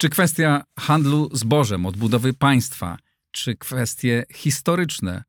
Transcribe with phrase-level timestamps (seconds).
[0.00, 2.96] Czy kwestia handlu zbożem, odbudowy państwa,
[3.30, 5.24] czy kwestie historyczne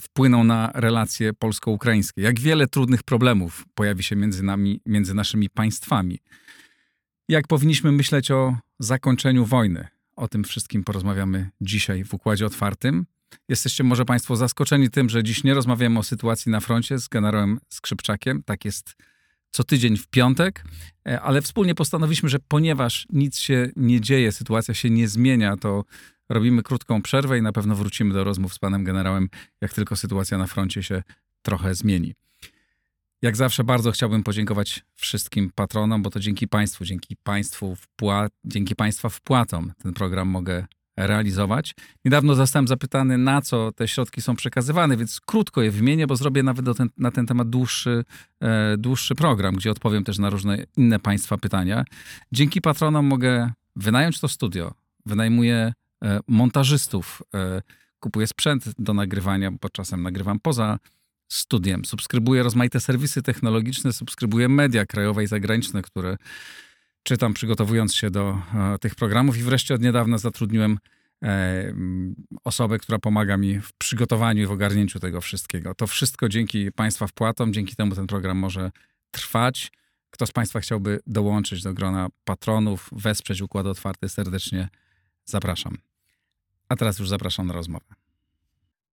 [0.00, 2.22] wpłyną na relacje polsko-ukraińskie?
[2.22, 6.18] Jak wiele trudnych problemów pojawi się między nami, między naszymi państwami?
[7.28, 9.88] Jak powinniśmy myśleć o zakończeniu wojny?
[10.16, 13.06] O tym wszystkim porozmawiamy dzisiaj w Układzie Otwartym.
[13.48, 17.60] Jesteście może Państwo zaskoczeni tym, że dziś nie rozmawiamy o sytuacji na froncie z generałem
[17.68, 18.42] Skrzypczakiem.
[18.42, 18.96] Tak jest
[19.50, 20.64] co tydzień w piątek,
[21.08, 25.84] e, ale wspólnie postanowiliśmy, że ponieważ nic się nie dzieje, sytuacja się nie zmienia, to
[26.28, 29.28] robimy krótką przerwę i na pewno wrócimy do rozmów z panem generałem,
[29.60, 31.02] jak tylko sytuacja na froncie się
[31.42, 32.14] trochę zmieni.
[33.22, 38.76] Jak zawsze bardzo chciałbym podziękować wszystkim patronom, bo to dzięki Państwu, dzięki Państwu wpłat, dzięki
[38.76, 40.66] Państwa wpłatom ten program mogę
[41.06, 41.74] realizować.
[42.04, 46.42] Niedawno zostałem zapytany, na co te środki są przekazywane, więc krótko je wymienię, bo zrobię
[46.42, 48.04] nawet ten, na ten temat dłuższy,
[48.40, 51.84] e, dłuższy program, gdzie odpowiem też na różne inne Państwa pytania.
[52.32, 54.74] Dzięki patronom mogę wynająć to studio,
[55.06, 55.72] wynajmuję
[56.04, 57.62] e, montażystów, e,
[58.00, 60.78] kupuję sprzęt do nagrywania, bo czasem nagrywam poza
[61.28, 66.16] studiem, subskrybuję rozmaite serwisy technologiczne, subskrybuję media krajowe i zagraniczne, które
[67.02, 70.78] czytam przygotowując się do e, tych programów i wreszcie od niedawna zatrudniłem
[72.44, 75.74] osobę, która pomaga mi w przygotowaniu i w ogarnięciu tego wszystkiego.
[75.74, 78.70] To wszystko dzięki Państwa wpłatom, dzięki temu ten program może
[79.10, 79.72] trwać.
[80.10, 84.68] Kto z Państwa chciałby dołączyć do grona patronów, wesprzeć Układ Otwarty, serdecznie
[85.24, 85.78] zapraszam.
[86.68, 87.99] A teraz już zapraszam na rozmowę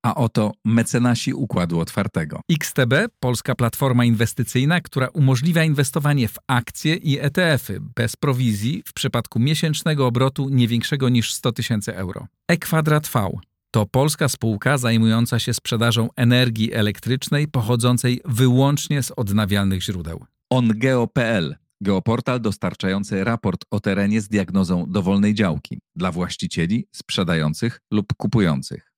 [0.06, 2.40] a oto mecenasi Układu Otwartego.
[2.52, 9.38] XTB, polska platforma inwestycyjna, która umożliwia inwestowanie w akcje i ETF-y bez prowizji w przypadku
[9.38, 12.26] miesięcznego obrotu nie większego niż 100 tysięcy euro.
[12.48, 13.30] E-Kwadrat V
[13.70, 20.24] to polska spółka zajmująca się sprzedażą energii elektrycznej pochodzącej wyłącznie z odnawialnych źródeł.
[20.50, 28.95] OnGeo.pl Geoportal dostarczający raport o terenie z diagnozą dowolnej działki dla właścicieli, sprzedających lub kupujących.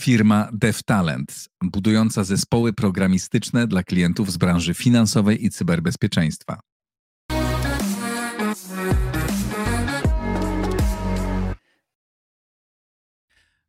[0.00, 6.60] Firma DevTalent, budująca zespoły programistyczne dla klientów z branży finansowej i cyberbezpieczeństwa.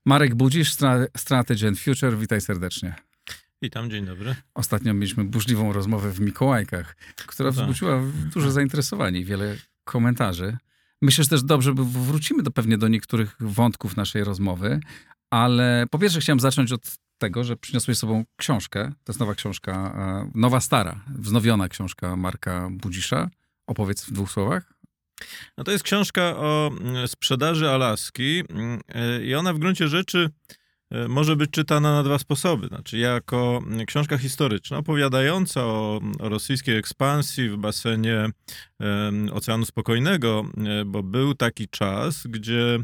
[0.05, 0.75] Marek Budzisz,
[1.17, 2.95] Strategy and Future, witaj serdecznie.
[3.61, 4.35] Witam, dzień dobry.
[4.53, 7.59] Ostatnio mieliśmy burzliwą rozmowę w Mikołajkach, która tak.
[7.59, 8.01] wzbudziła
[8.33, 10.57] duże zainteresowanie i wiele komentarzy.
[11.01, 14.79] Myślę, że też dobrze, bo wrócimy do, pewnie do niektórych wątków naszej rozmowy,
[15.35, 16.81] ale po pierwsze chciałem zacząć od
[17.17, 18.93] tego, że przyniosłeś sobą książkę.
[19.03, 23.29] To jest nowa książka, e, nowa stara, wznowiona książka Marka Budzisza.
[23.67, 24.73] Opowiedz w dwóch słowach.
[25.57, 30.29] No to jest książka o mm, sprzedaży Alaski mm, e, i ona w gruncie rzeczy
[30.91, 32.67] e, może być czytana na dwa sposoby.
[32.67, 38.29] Znaczy, jako mm, książka historyczna opowiadająca o, o rosyjskiej ekspansji w basenie
[39.33, 40.43] Oceanu Spokojnego,
[40.85, 42.79] bo był taki czas, gdzie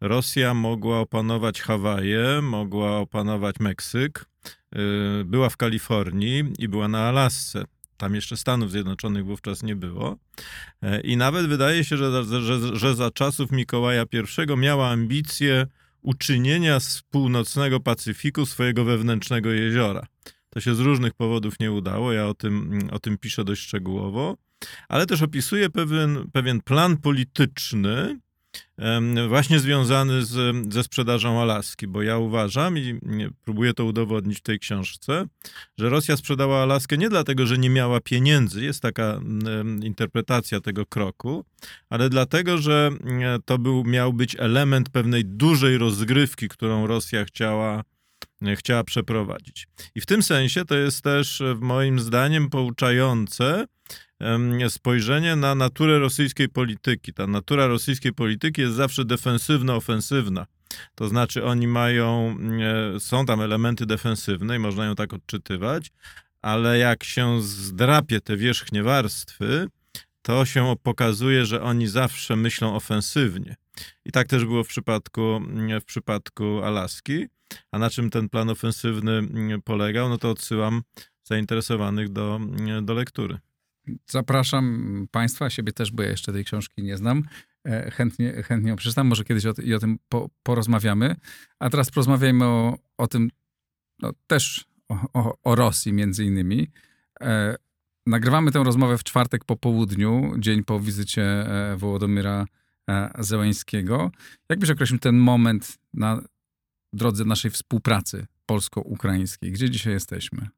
[0.00, 4.26] Rosja mogła opanować Hawaje, mogła opanować Meksyk,
[5.20, 7.64] y, była w Kalifornii i była na Alasce.
[7.96, 10.16] Tam jeszcze Stanów Zjednoczonych wówczas nie było.
[10.82, 14.04] E, I nawet wydaje się, że, że, że za czasów Mikołaja
[14.52, 15.66] I miała ambicje
[16.02, 20.06] uczynienia z północnego Pacyfiku swojego wewnętrznego jeziora.
[20.50, 24.36] To się z różnych powodów nie udało, ja o tym, o tym piszę dość szczegółowo,
[24.88, 28.18] ale też opisuję pewien, pewien plan polityczny,
[29.28, 33.00] właśnie związany z, ze sprzedażą Alaski, bo ja uważam i
[33.44, 35.26] próbuję to udowodnić w tej książce,
[35.78, 39.20] że Rosja sprzedała Alaskę nie dlatego, że nie miała pieniędzy, jest taka
[39.82, 41.44] interpretacja tego kroku,
[41.90, 42.90] ale dlatego, że
[43.44, 47.82] to był, miał być element pewnej dużej rozgrywki, którą Rosja chciała
[48.56, 49.68] chciała przeprowadzić.
[49.94, 53.64] I w tym sensie to jest też moim zdaniem pouczające,
[54.68, 57.12] spojrzenie na naturę rosyjskiej polityki.
[57.12, 60.46] Ta natura rosyjskiej polityki jest zawsze defensywno-ofensywna.
[60.94, 62.36] To znaczy oni mają,
[62.96, 65.90] e, są tam elementy defensywne i można ją tak odczytywać,
[66.42, 69.68] ale jak się zdrapie te wierzchnie warstwy,
[70.22, 73.56] to się pokazuje, że oni zawsze myślą ofensywnie.
[74.04, 75.40] I tak też było w przypadku,
[75.80, 77.26] w przypadku Alaski.
[77.72, 79.22] A na czym ten plan ofensywny
[79.64, 80.82] polegał, no to odsyłam
[81.24, 82.40] zainteresowanych do,
[82.82, 83.38] do lektury.
[84.06, 87.22] Zapraszam Państwa, siebie też, bo ja jeszcze tej książki nie znam.
[87.64, 91.16] E, chętnie, chętnie ją przeczytam, może kiedyś o, i o tym po, porozmawiamy.
[91.58, 93.30] A teraz porozmawiajmy o, o tym,
[94.02, 96.70] no, też o, o, Rosji między innymi.
[97.20, 97.56] E,
[98.06, 102.44] nagrywamy tę rozmowę w czwartek po południu, dzień po wizycie e, Wołodomyra
[102.90, 104.10] e, Zełańskiego.
[104.48, 106.22] Jak byś określił ten moment na
[106.92, 109.52] drodze naszej współpracy polsko-ukraińskiej?
[109.52, 110.48] Gdzie dzisiaj jesteśmy?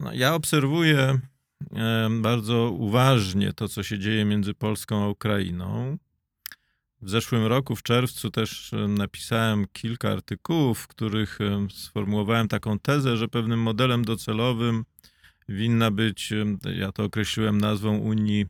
[0.00, 1.20] No, ja obserwuję
[1.76, 5.98] e, bardzo uważnie to, co się dzieje między Polską a Ukrainą.
[7.02, 12.78] W zeszłym roku, w czerwcu, też e, napisałem kilka artykułów, w których e, sformułowałem taką
[12.78, 14.84] tezę, że pewnym modelem docelowym
[15.48, 16.32] winna być,
[16.76, 18.46] ja to określiłem nazwą Unii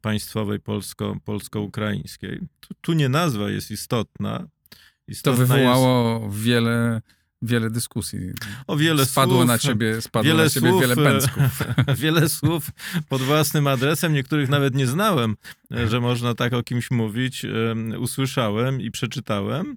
[0.00, 2.40] Państwowej Polsko, Polsko-Ukraińskiej.
[2.60, 4.48] Tu, tu nie nazwa jest istotna.
[5.08, 6.36] istotna to wywołało jest...
[6.36, 7.02] wiele
[7.42, 8.20] wiele dyskusji.
[8.66, 11.62] O wiele spadło słów, na ciebie, spadło wiele na ciebie słów, wiele pędzków.
[12.02, 12.70] wiele słów
[13.08, 15.36] pod własnym adresem, niektórych nawet nie znałem,
[15.70, 17.46] że można tak o kimś mówić.
[17.98, 19.76] Usłyszałem i przeczytałem.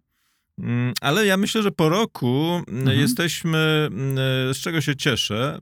[0.62, 3.00] Mm, ale ja myślę, że po roku mm, mhm.
[3.00, 5.60] jesteśmy, mm, z czego się cieszę,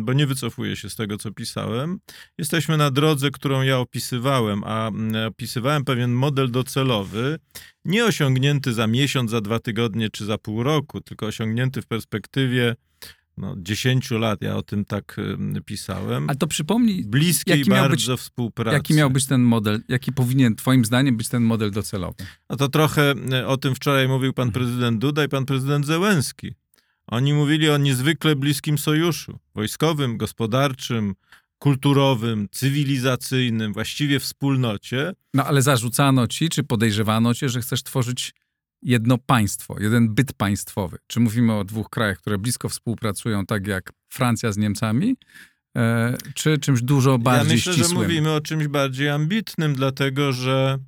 [0.00, 1.98] bo nie wycofuję się z tego, co pisałem,
[2.38, 4.90] jesteśmy na drodze, którą ja opisywałem, a
[5.28, 7.38] opisywałem pewien model docelowy,
[7.84, 12.74] nie osiągnięty za miesiąc, za dwa tygodnie czy za pół roku, tylko osiągnięty w perspektywie
[13.40, 15.16] no, 10 lat, ja o tym tak
[15.64, 16.28] pisałem.
[16.28, 18.74] Ale to przypomnij, bliskiej jaki bardzo być, współpracy.
[18.76, 22.24] Jaki miał być ten model, jaki powinien twoim zdaniem być ten model docelowy?
[22.50, 26.54] No to trochę e, o tym wczoraj mówił pan prezydent Duda i pan prezydent Zełenski.
[27.06, 31.14] Oni mówili o niezwykle bliskim sojuszu wojskowym, gospodarczym,
[31.58, 35.12] kulturowym, cywilizacyjnym, właściwie wspólnocie.
[35.34, 38.34] No ale zarzucano ci, czy podejrzewano cię, że chcesz tworzyć
[38.82, 40.98] jedno państwo, jeden byt państwowy.
[41.06, 45.16] Czy mówimy o dwóch krajach, które blisko współpracują, tak jak Francja z Niemcami,
[45.76, 47.98] e, czy czymś dużo bardziej ja myślę, ścisłym?
[47.98, 50.78] że mówimy o czymś bardziej ambitnym, dlatego że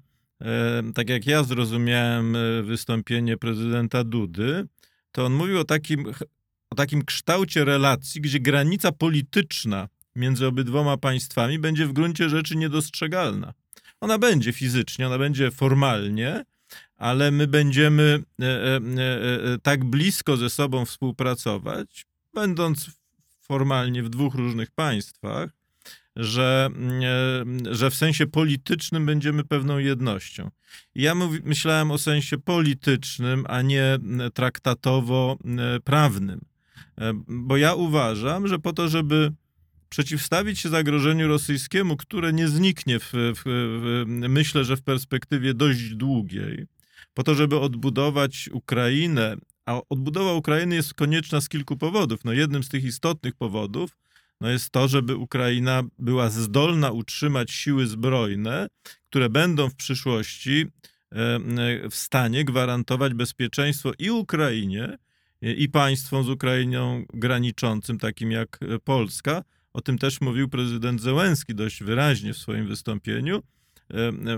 [0.40, 4.66] e, tak jak ja zrozumiałem e, wystąpienie prezydenta Dudy,
[5.12, 6.06] to on mówił o takim,
[6.70, 13.52] o takim kształcie relacji, gdzie granica polityczna między obydwoma państwami będzie w gruncie rzeczy niedostrzegalna.
[14.00, 16.44] Ona będzie fizycznie, ona będzie formalnie,
[17.02, 18.80] ale my będziemy e, e, e,
[19.62, 22.90] tak blisko ze sobą współpracować, będąc
[23.40, 25.50] formalnie w dwóch różnych państwach,
[26.16, 26.68] że,
[27.70, 30.50] że w sensie politycznym będziemy pewną jednością.
[30.94, 31.14] Ja
[31.44, 33.98] myślałem o sensie politycznym, a nie
[34.34, 36.40] traktatowo-prawnym,
[37.28, 39.32] bo ja uważam, że po to, żeby
[39.88, 45.94] przeciwstawić się zagrożeniu rosyjskiemu, które nie zniknie, w, w, w, myślę, że w perspektywie dość
[45.94, 46.66] długiej,
[47.14, 49.36] po to, żeby odbudować Ukrainę,
[49.66, 52.24] a odbudowa Ukrainy jest konieczna z kilku powodów.
[52.24, 53.96] No jednym z tych istotnych powodów
[54.40, 58.66] no jest to, żeby Ukraina była zdolna utrzymać siły zbrojne,
[59.10, 60.66] które będą w przyszłości
[61.90, 64.98] w stanie gwarantować bezpieczeństwo i Ukrainie,
[65.42, 69.42] i państwom z Ukrainą graniczącym, takim jak Polska.
[69.72, 73.42] O tym też mówił prezydent Zełenski dość wyraźnie w swoim wystąpieniu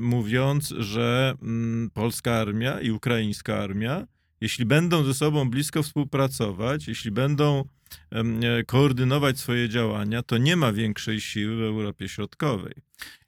[0.00, 4.06] mówiąc, że mm, polska armia i ukraińska armia,
[4.40, 7.64] jeśli będą ze sobą blisko współpracować, jeśli będą
[8.10, 12.74] e, koordynować swoje działania, to nie ma większej siły w Europie Środkowej.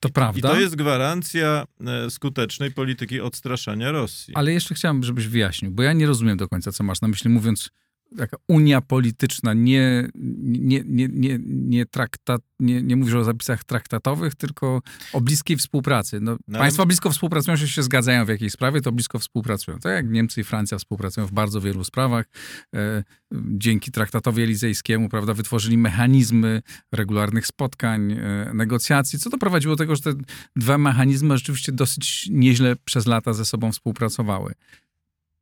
[0.01, 0.39] To prawda.
[0.39, 4.35] I to jest gwarancja e, skutecznej polityki odstraszania Rosji.
[4.35, 7.31] Ale jeszcze chciałem, żebyś wyjaśnił, bo ja nie rozumiem do końca, co masz na myśli,
[7.31, 7.71] mówiąc
[8.19, 14.35] taka unia polityczna, nie, nie, nie, nie, nie, traktat, nie, nie mówisz o zapisach traktatowych,
[14.35, 14.83] tylko
[15.13, 16.21] o bliskiej współpracy.
[16.21, 19.79] No, no, państwa blisko współpracują, jeśli się zgadzają w jakiejś sprawie, to blisko współpracują.
[19.79, 22.27] Tak jak Niemcy i Francja współpracują w bardzo wielu sprawach.
[22.75, 29.97] E, dzięki traktatowi elizejskiemu, prawda, wytworzyli mechanizmy regularnych spotkań, e, negocjacji, co doprowadziło do tego,
[29.97, 30.15] że te
[30.57, 34.55] dwa mechanizmy rzeczywiście dosyć nieźle przez lata ze sobą współpracowały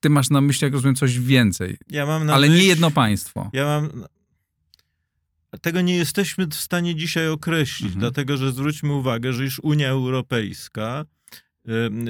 [0.05, 1.77] ty masz na myśli, jak rozumiem, coś więcej.
[1.91, 3.51] Ja mam ale myśl, nie jedno państwo.
[3.53, 4.05] Ja mam.
[5.61, 8.01] Tego nie jesteśmy w stanie dzisiaj określić, mhm.
[8.01, 11.05] dlatego że zwróćmy uwagę, że już Unia Europejska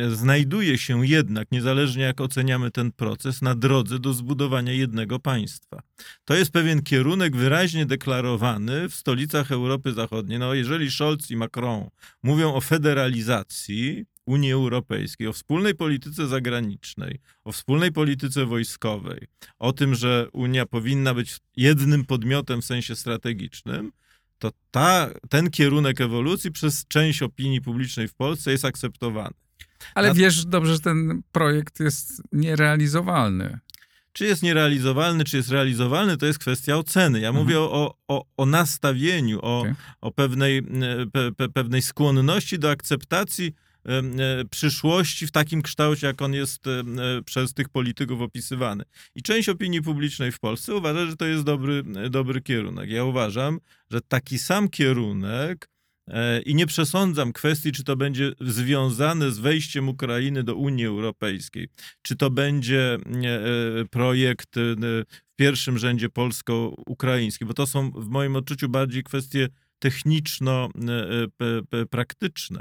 [0.09, 5.83] znajduje się jednak, niezależnie jak oceniamy ten proces, na drodze do zbudowania jednego państwa.
[6.25, 10.39] To jest pewien kierunek wyraźnie deklarowany w stolicach Europy Zachodniej.
[10.39, 11.89] No, jeżeli Scholz i Macron
[12.23, 19.27] mówią o federalizacji, Unii Europejskiej, o wspólnej polityce zagranicznej, o wspólnej polityce wojskowej,
[19.59, 23.93] o tym, że Unia powinna być jednym podmiotem w sensie strategicznym,
[24.39, 29.35] to ta, ten kierunek ewolucji przez część opinii publicznej w Polsce jest akceptowany.
[29.95, 30.15] Ale Na...
[30.15, 33.59] wiesz dobrze, że ten projekt jest nierealizowalny.
[34.13, 37.21] Czy jest nierealizowalny, czy jest realizowalny, to jest kwestia oceny.
[37.21, 37.45] Ja mhm.
[37.45, 39.75] mówię o, o, o nastawieniu, o, okay.
[40.01, 40.63] o pewnej,
[41.13, 43.64] pe, pe, pewnej skłonności do akceptacji E,
[44.51, 46.83] przyszłości w takim kształcie, jak on jest e,
[47.25, 48.85] przez tych polityków opisywany.
[49.15, 52.91] I część opinii publicznej w Polsce uważa, że to jest dobry, dobry kierunek.
[52.91, 53.61] Ja uważam,
[53.91, 55.71] że taki sam kierunek
[56.09, 61.69] e, i nie przesądzam kwestii, czy to będzie związane z wejściem Ukrainy do Unii Europejskiej,
[62.03, 62.99] czy to będzie
[63.91, 65.05] projekt w
[65.37, 69.49] pierwszym rzędzie polsko-ukraiński, bo to są w moim odczuciu bardziej kwestie
[69.79, 72.61] techniczno-praktyczne.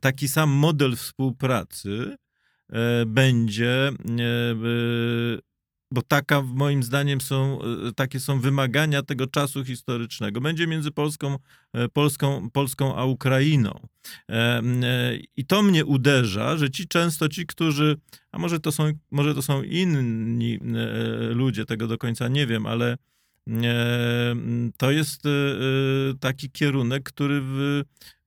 [0.00, 2.16] Taki sam model współpracy
[3.06, 3.92] będzie
[5.94, 7.58] bo taka moim zdaniem są,
[7.96, 10.40] takie są wymagania tego czasu historycznego.
[10.40, 11.38] Będzie między Polską,
[11.92, 13.80] Polską, Polską a Ukrainą.
[15.36, 17.96] I to mnie uderza, że ci często ci, którzy,
[18.32, 20.58] a może to są, może to są inni
[21.30, 22.96] ludzie, tego do końca nie wiem, ale
[24.76, 25.22] to jest
[26.20, 27.42] taki kierunek, który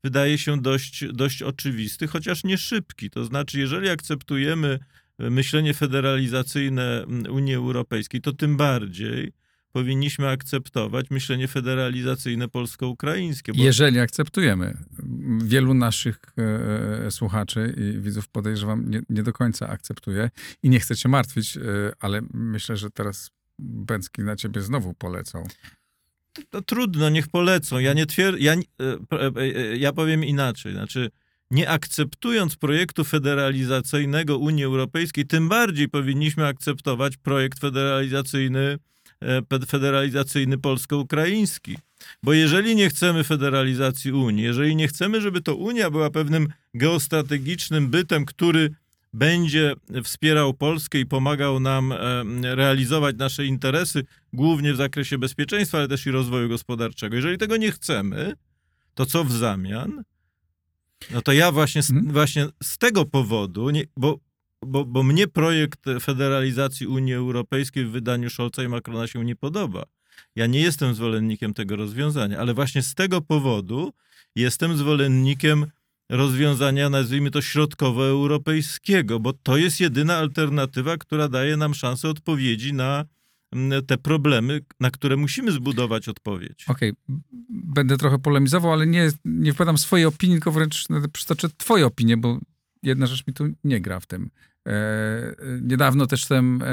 [0.05, 3.09] wydaje się dość, dość oczywisty, chociaż nie szybki.
[3.09, 4.79] To znaczy, jeżeli akceptujemy
[5.19, 9.31] myślenie federalizacyjne Unii Europejskiej, to tym bardziej
[9.71, 13.53] powinniśmy akceptować myślenie federalizacyjne polsko-ukraińskie.
[13.53, 13.63] Bo...
[13.63, 14.77] Jeżeli akceptujemy.
[15.43, 16.19] Wielu naszych
[17.05, 20.29] e, słuchaczy i widzów podejrzewam nie, nie, do końca akceptuje
[20.63, 21.61] i nie chcę cię martwić, e,
[21.99, 25.43] ale myślę, że teraz Bęcki na ciebie znowu polecą.
[26.49, 27.79] To trudno, niech polecą.
[27.79, 28.57] Ja nie twierdzę, ja, e,
[29.11, 30.73] e, e, ja powiem inaczej.
[30.73, 31.09] Znaczy,
[31.51, 38.77] nie akceptując projektu federalizacyjnego Unii Europejskiej, tym bardziej powinniśmy akceptować projekt federalizacyjny,
[39.67, 41.77] federalizacyjny polsko-ukraiński.
[42.23, 47.89] Bo jeżeli nie chcemy federalizacji Unii, jeżeli nie chcemy, żeby to Unia była pewnym geostrategicznym
[47.89, 48.69] bytem, który
[49.15, 51.95] będzie wspierał Polskę i pomagał nam e,
[52.55, 54.03] realizować nasze interesy,
[54.33, 57.15] głównie w zakresie bezpieczeństwa, ale też i rozwoju gospodarczego.
[57.15, 58.33] Jeżeli tego nie chcemy,
[58.93, 60.03] to co w zamian?
[61.11, 62.11] No to ja właśnie z, hmm?
[62.13, 64.19] właśnie z tego powodu, nie, bo,
[64.61, 69.83] bo, bo mnie projekt federalizacji Unii Europejskiej w wydaniu Scholza i Macrona się nie podoba.
[70.35, 73.93] Ja nie jestem zwolennikiem tego rozwiązania, ale właśnie z tego powodu
[74.35, 75.65] jestem zwolennikiem
[76.09, 83.05] rozwiązania, nazwijmy to środkowoeuropejskiego, bo to jest jedyna alternatywa, która daje nam szansę odpowiedzi na
[83.87, 86.65] te problemy, na które musimy zbudować odpowiedź.
[86.67, 87.21] Okej, okay.
[87.49, 92.39] będę trochę polemizował, ale nie, nie wpadam swojej opinii, tylko wręcz przytoczę twoje opinie, bo
[92.83, 94.29] jedna rzecz mi tu nie gra w tym.
[94.67, 96.65] E, niedawno też czytałem e,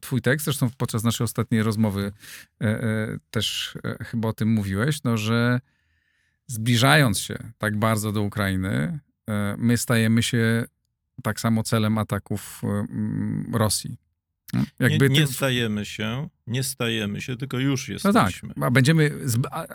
[0.00, 2.12] twój tekst, zresztą podczas naszej ostatniej rozmowy
[2.60, 5.60] e, e też e, chyba o tym mówiłeś, no, że
[6.50, 10.64] zbliżając się tak bardzo do Ukrainy, e, my stajemy się
[11.22, 12.62] tak samo celem ataków
[13.52, 13.96] Rosji.
[14.78, 18.48] Jakby nie, nie stajemy się, nie stajemy się, tylko już jesteśmy.
[18.48, 19.10] No tak, a będziemy,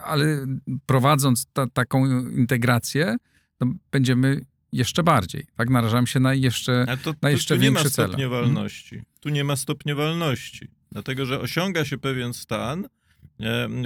[0.03, 0.45] ale
[0.85, 3.15] prowadząc ta, taką integrację,
[3.57, 4.41] to będziemy
[4.71, 5.69] jeszcze bardziej, tak?
[5.69, 8.89] Narażam się na jeszcze, to, na jeszcze tu, tu większe nie ma stopniowalności.
[8.89, 9.05] Hmm?
[9.19, 12.87] Tu nie ma stopniowalności, dlatego że osiąga się pewien stan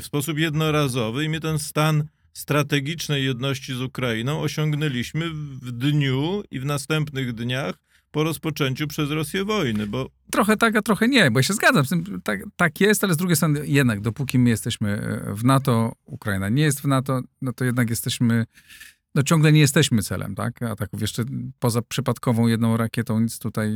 [0.02, 2.04] w sposób jednorazowy i my ten stan
[2.40, 7.76] strategicznej jedności z Ukrainą osiągnęliśmy w dniu i w następnych dniach
[8.12, 10.10] po rozpoczęciu przez Rosję wojny, bo...
[10.32, 13.14] Trochę tak, a trochę nie, bo ja się zgadzam z tym, tak, tak jest, ale
[13.14, 17.22] z drugiej strony jednak, dopóki my jesteśmy e, w NATO, Ukraina nie jest w NATO,
[17.42, 18.46] no to jednak jesteśmy,
[19.16, 21.02] no ciągle nie jesteśmy celem, tak, ataków.
[21.02, 21.24] Jeszcze
[21.60, 23.70] poza przypadkową jedną rakietą nic tutaj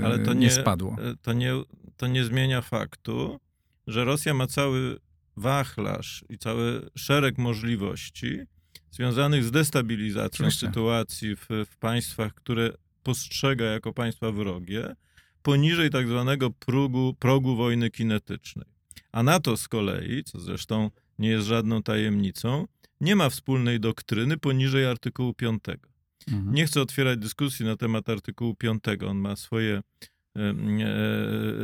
[0.00, 0.96] e, ale to nie, nie spadło.
[0.98, 1.52] E, to nie,
[1.96, 3.40] to nie zmienia faktu,
[3.86, 4.98] że Rosja ma cały
[5.36, 8.38] wachlarz i cały szereg możliwości
[8.90, 10.66] związanych z destabilizacją Oczywiście.
[10.66, 14.94] sytuacji w, w państwach, które postrzega jako państwa wrogie,
[15.42, 18.66] poniżej tak zwanego progu, progu wojny kinetycznej.
[19.12, 22.66] A NATO z kolei, co zresztą nie jest żadną tajemnicą,
[23.00, 25.62] nie ma wspólnej doktryny poniżej artykułu 5.
[26.28, 26.54] Mhm.
[26.54, 28.82] Nie chcę otwierać dyskusji na temat artykułu 5.
[29.08, 29.82] On ma swoje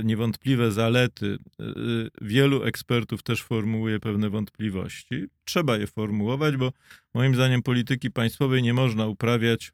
[0.04, 1.38] niewątpliwe zalety.
[1.60, 1.64] E,
[2.20, 5.24] wielu ekspertów też formułuje pewne wątpliwości.
[5.44, 6.72] Trzeba je formułować, bo
[7.14, 9.72] moim zdaniem polityki państwowej nie można uprawiać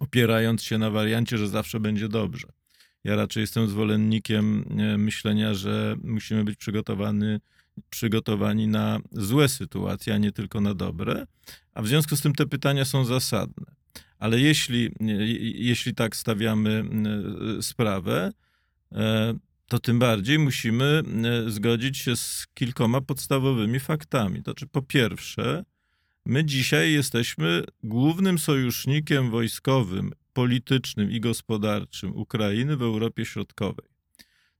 [0.00, 2.48] opierając się na wariancie, że zawsze będzie dobrze.
[3.04, 4.64] Ja raczej jestem zwolennikiem
[4.98, 7.38] myślenia, że musimy być przygotowani,
[7.90, 11.26] przygotowani na złe sytuacje, a nie tylko na dobre.
[11.74, 13.73] A w związku z tym te pytania są zasadne.
[14.24, 14.90] Ale jeśli,
[15.54, 16.84] jeśli tak stawiamy
[17.58, 18.32] e, sprawę,
[18.92, 19.34] e,
[19.68, 21.02] to tym bardziej musimy
[21.46, 24.36] zgodzić się z kilkoma podstawowymi faktami.
[24.36, 25.64] To znaczy, po pierwsze,
[26.26, 33.86] My dzisiaj jesteśmy głównym sojusznikiem wojskowym, politycznym i gospodarczym Ukrainy w Europie Środkowej.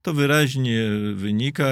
[0.02, 0.82] To wyraźnie
[1.14, 1.66] wynika.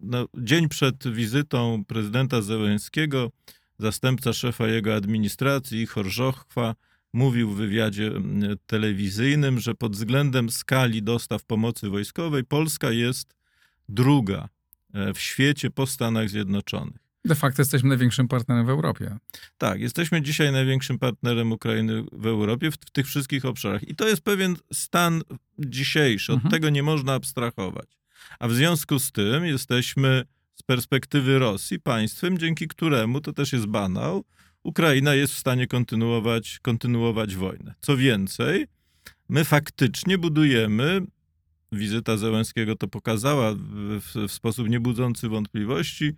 [0.00, 3.30] No, dzień przed wizytą prezydenta Zełenskiego
[3.78, 6.74] zastępca szefa jego administracji, Ichor Żochwa,
[7.14, 8.12] mówił w wywiadzie
[8.66, 13.34] telewizyjnym, że pod względem skali dostaw pomocy wojskowej Polska jest
[13.88, 14.48] druga
[14.94, 17.04] e, w świecie po Stanach Zjednoczonych.
[17.24, 19.16] De facto jesteśmy największym partnerem w Europie.
[19.58, 23.88] Tak, jesteśmy dzisiaj największym partnerem Ukrainy w Europie w, w tych wszystkich obszarach.
[23.88, 25.22] I to jest pewien stan
[25.58, 26.50] dzisiejszy, od mhm.
[26.50, 27.86] tego nie można abstrahować.
[28.38, 33.66] A w związku z tym jesteśmy z perspektywy Rosji państwem, dzięki któremu, to też jest
[33.66, 34.24] banał,
[34.64, 37.74] Ukraina jest w stanie kontynuować, kontynuować wojnę.
[37.80, 38.66] Co więcej,
[39.28, 41.00] my faktycznie budujemy,
[41.72, 46.12] wizyta Zełenskiego to pokazała w, w, sposób niebudzący wątpliwości,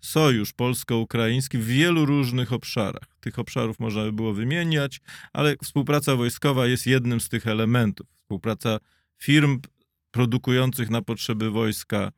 [0.00, 3.08] sojusz polsko-ukraiński w wielu różnych obszarach.
[3.20, 5.00] Tych obszarów można by było wymieniać,
[5.32, 8.06] ale współpraca wojskowa jest jednym z tych elementów.
[8.22, 8.78] Współpraca
[9.18, 9.60] firm
[10.10, 12.12] produkujących na potrzeby wojska,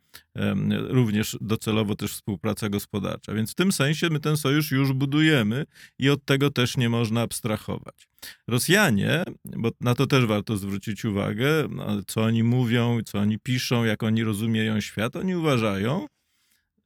[0.89, 3.35] również docelowo też współpraca gospodarcza.
[3.35, 5.65] Więc w tym sensie my ten sojusz już budujemy
[5.99, 8.09] i od tego też nie można abstrahować.
[8.49, 13.85] Rosjanie, bo na to też warto zwrócić uwagę, no, co oni mówią, co oni piszą,
[13.85, 16.07] jak oni rozumieją świat, oni uważają,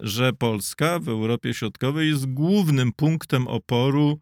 [0.01, 4.21] że Polska w Europie Środkowej jest głównym punktem oporu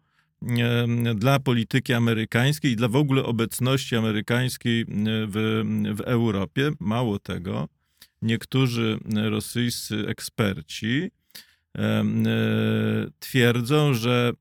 [1.15, 4.85] dla polityki amerykańskiej i dla w ogóle obecności amerykańskiej
[5.27, 5.63] w,
[5.95, 6.71] w Europie.
[6.79, 7.67] Mało tego,
[8.21, 11.11] niektórzy rosyjscy eksperci
[11.77, 12.03] e,
[13.19, 14.31] twierdzą, że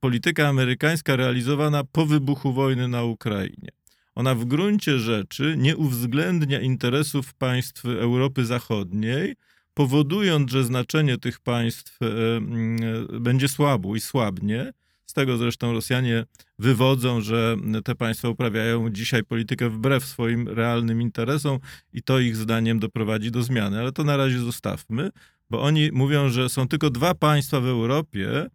[0.00, 3.68] polityka amerykańska realizowana po wybuchu wojny na Ukrainie.
[4.14, 9.34] Ona w gruncie rzeczy nie uwzględnia interesów państw Europy Zachodniej,
[9.74, 14.72] powodując, że znaczenie tych państw e, będzie słabło i słabnie,
[15.12, 16.24] z tego zresztą Rosjanie
[16.58, 21.58] wywodzą, że te państwa uprawiają dzisiaj politykę wbrew swoim realnym interesom
[21.92, 23.80] i to ich zdaniem doprowadzi do zmiany.
[23.80, 25.10] Ale to na razie zostawmy,
[25.50, 28.46] bo oni mówią, że są tylko dwa państwa w Europie,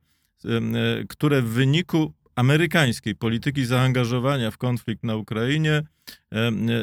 [1.10, 5.84] które w wyniku amerykańskiej polityki zaangażowania w konflikt na Ukrainie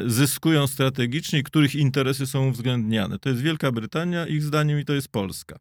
[0.05, 3.19] zyskują strategicznie, których interesy są uwzględniane.
[3.19, 5.59] To jest Wielka Brytania, ich zdaniem, i to jest Polska.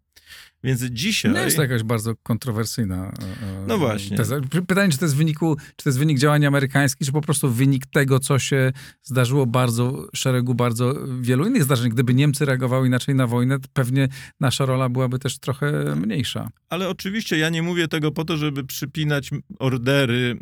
[0.64, 1.33] Więc dzisiaj.
[1.33, 2.97] No jest to jakaś bardzo kontrowersyjna.
[2.97, 4.16] E, e, no właśnie.
[4.16, 4.37] Teza.
[4.66, 7.87] Pytanie, czy to jest wyniku, czy to jest wynik działań amerykańskich, czy po prostu wynik
[7.87, 11.91] tego, co się zdarzyło bardzo, szeregu bardzo wielu innych zdarzeń.
[11.91, 14.08] Gdyby Niemcy reagowały inaczej na wojnę, pewnie
[14.41, 16.49] nasza rola byłaby też trochę mniejsza.
[16.69, 20.37] Ale oczywiście ja nie mówię tego po to, żeby przypinać ordery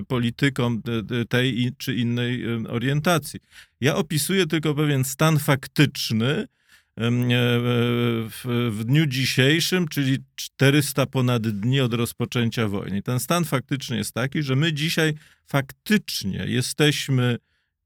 [0.00, 0.82] e, politykom
[1.28, 3.40] tej czy innej orientacji.
[3.80, 6.46] Ja opisuję tylko pewien stan faktyczny,
[7.00, 13.02] w, w dniu dzisiejszym, czyli 400 ponad dni od rozpoczęcia wojny.
[13.02, 15.14] Ten stan faktyczny jest taki, że my dzisiaj
[15.46, 17.38] faktycznie jesteśmy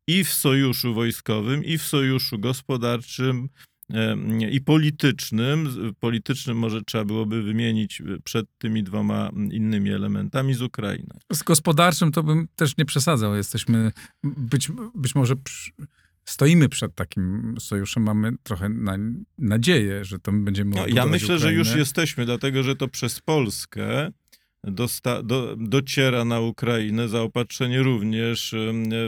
[0.07, 3.49] i w sojuszu wojskowym, i w sojuszu gospodarczym,
[4.51, 5.69] i politycznym.
[6.01, 11.15] Politycznym może trzeba byłoby wymienić przed tymi dwoma innymi elementami z Ukrainy.
[11.33, 13.37] Z gospodarczym to bym też nie przesadzał.
[13.37, 13.93] Jesteśmy
[14.25, 15.37] być, być może.
[15.37, 15.71] Przy
[16.25, 18.97] stoimy przed takim sojuszem, mamy trochę na,
[19.39, 21.39] nadzieję, że to będziemy no, Ja myślę, Ukrainę.
[21.39, 24.13] że już jesteśmy, dlatego że to przez Polskę
[24.65, 28.55] dosta, do, dociera na Ukrainę zaopatrzenie również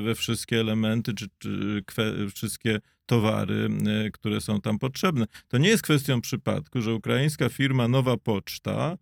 [0.05, 3.69] we wszystkie elementy, czy, czy kwe, wszystkie towary,
[4.13, 5.27] które są tam potrzebne.
[5.49, 8.97] To nie jest kwestią przypadku, że ukraińska firma Nowa Poczta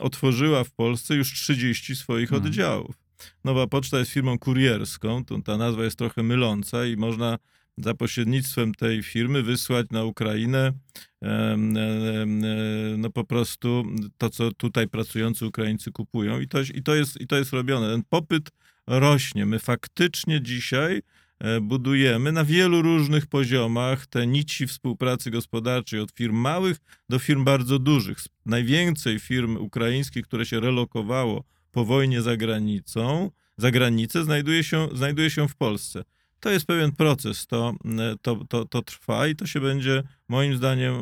[0.00, 2.46] otworzyła w Polsce już 30 swoich hmm.
[2.46, 3.05] oddziałów.
[3.44, 7.38] Nowa Poczta jest firmą kurierską, ta nazwa jest trochę myląca i można
[7.78, 10.72] za pośrednictwem tej firmy wysłać na Ukrainę
[12.98, 13.84] no po prostu
[14.18, 17.90] to, co tutaj pracujący Ukraińcy kupują i to, i to, jest, i to jest robione.
[17.90, 18.50] Ten popyt
[18.86, 19.46] rośnie.
[19.46, 21.02] My faktycznie dzisiaj
[21.38, 26.76] e, budujemy na wielu różnych poziomach te nici współpracy gospodarczej, od firm małych
[27.08, 28.18] do firm bardzo dużych.
[28.46, 31.44] Najwięcej firm ukraińskich, które się relokowało
[31.76, 36.04] po wojnie za granicą, za granicę, znajduje się, znajduje się w Polsce.
[36.40, 37.74] To jest pewien proces, to,
[38.22, 40.98] to, to, to trwa i to się będzie moim zdaniem y,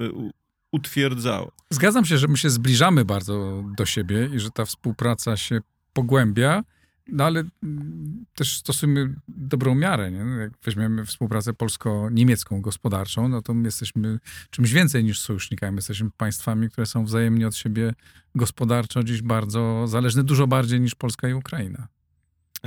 [0.00, 0.30] y, y,
[0.72, 1.52] utwierdzało.
[1.70, 5.60] Zgadzam się, że my się zbliżamy bardzo do siebie i że ta współpraca się
[5.92, 6.62] pogłębia.
[7.08, 10.10] No ale mm, też stosujemy dobrą miarę.
[10.10, 10.24] Nie?
[10.24, 14.18] No, jak weźmiemy współpracę polsko-niemiecką gospodarczą, no to my jesteśmy
[14.50, 15.76] czymś więcej niż sojusznikami.
[15.76, 17.94] Jesteśmy państwami, które są wzajemnie od siebie
[18.34, 21.88] gospodarczo dziś bardzo zależne, dużo bardziej niż Polska i Ukraina.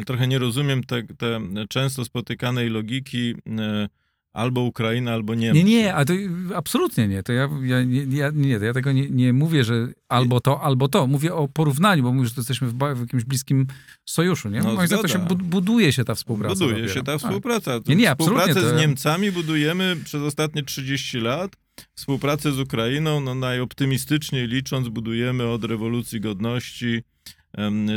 [0.05, 3.27] Trochę nie rozumiem te, te często spotykanej logiki.
[3.45, 3.87] Yy
[4.35, 5.63] albo Ukraina, albo Niemcy.
[5.63, 6.13] Nie, nie, a to
[6.55, 7.23] absolutnie nie.
[7.23, 7.77] To ja, ja,
[8.09, 11.07] ja, nie, to ja tego nie, nie mówię, że albo to, albo to.
[11.07, 13.67] Mówię o porównaniu, bo mówię, że to jesteśmy w, w jakimś bliskim
[14.05, 14.59] sojuszu, nie?
[14.59, 16.53] No, za to się buduje się ta współpraca.
[16.53, 16.93] Buduje dopiero.
[16.93, 17.79] się ta współpraca.
[17.87, 18.41] Nie, nie, absolutnie.
[18.41, 21.51] Współpracę z Niemcami budujemy przez ostatnie 30 lat.
[21.95, 27.01] Współpracę z Ukrainą, no najoptymistyczniej licząc, budujemy od rewolucji godności,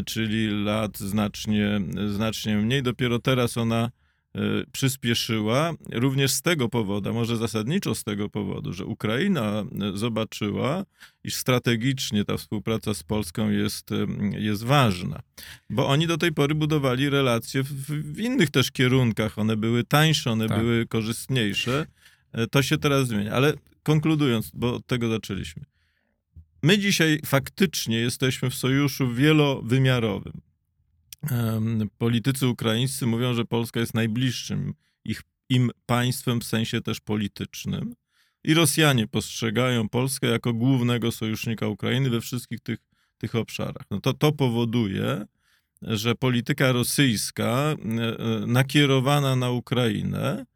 [0.07, 2.83] czyli lat znacznie, znacznie mniej.
[2.83, 3.91] Dopiero teraz ona
[4.73, 9.65] przyspieszyła również z tego powodu, może zasadniczo z tego powodu, że Ukraina e,
[9.95, 10.85] zobaczyła,
[11.25, 14.07] iż strategicznie ta współpraca z Polską jest, e,
[14.39, 15.21] jest ważna.
[15.71, 17.73] Bo oni do tej pory budowali relacje w,
[18.15, 19.39] w innych też kierunkach.
[19.39, 20.59] One były tańsze, one tak.
[20.59, 21.87] były korzystniejsze.
[22.51, 23.33] To się teraz zmienia.
[23.33, 25.63] Ale konkludując, bo od tego zaczęliśmy.
[26.63, 30.48] My dzisiaj faktycznie jesteśmy w sojuszu wielowymiarowym.
[31.99, 37.95] Politycy ukraińscy mówią, że Polska jest najbliższym ich, im państwem w sensie też politycznym.
[38.45, 42.79] I Rosjanie postrzegają Polskę jako głównego sojusznika Ukrainy we wszystkich tych,
[43.19, 43.87] tych obszarach.
[43.91, 45.27] No to, to powoduje,
[45.83, 50.47] że polityka rosyjska e, e, nakierowana na Ukrainę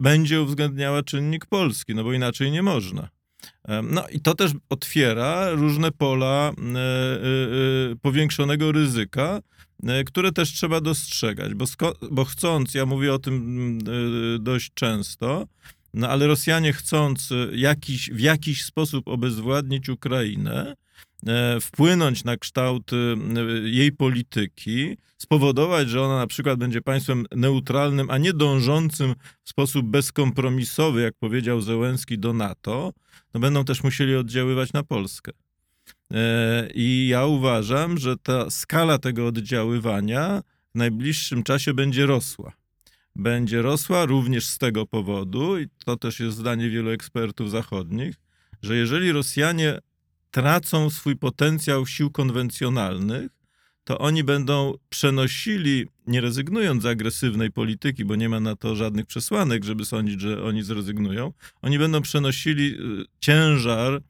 [0.00, 3.08] będzie uwzględniała czynnik polski, no bo inaczej nie można.
[3.82, 6.82] No i to też otwiera różne pola e, e,
[7.92, 9.40] e, powiększonego ryzyka,
[10.06, 11.64] które też trzeba dostrzegać, bo,
[12.10, 13.78] bo chcąc, ja mówię o tym
[14.40, 15.46] dość często,
[15.94, 20.74] no ale Rosjanie chcąc jakiś, w jakiś sposób obezwładnić Ukrainę,
[21.60, 22.96] wpłynąć na kształt e,
[23.68, 29.86] jej polityki, spowodować, że ona na przykład będzie państwem neutralnym, a nie dążącym w sposób
[29.86, 32.92] bezkompromisowy, jak powiedział Zełenski, do NATO,
[33.34, 35.32] no będą też musieli oddziaływać na Polskę.
[36.12, 40.42] E, I ja uważam, że ta skala tego oddziaływania
[40.74, 42.52] w najbliższym czasie będzie rosła.
[43.16, 48.14] Będzie rosła również z tego powodu, i to też jest zdanie wielu ekspertów zachodnich,
[48.62, 49.78] że jeżeli Rosjanie
[50.38, 53.30] tracą swój potencjał sił konwencjonalnych,
[53.84, 59.06] to oni będą przenosili, nie rezygnując z agresywnej polityki, bo nie ma na to żadnych
[59.06, 64.02] przesłanek, żeby sądzić, że oni zrezygnują, oni będą przenosili y, ciężar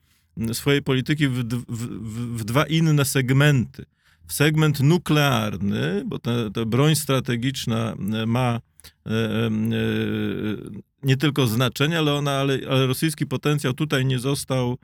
[0.51, 3.85] y, swojej polityki w, w, w, dwa inne segmenty.
[4.27, 6.31] W segment nuklearny, bo ta,
[6.67, 8.61] broń strategiczna y, ma
[11.03, 14.79] nie tylko znaczenie, ale, ona, ale, ale rosyjski potencjał tutaj nie został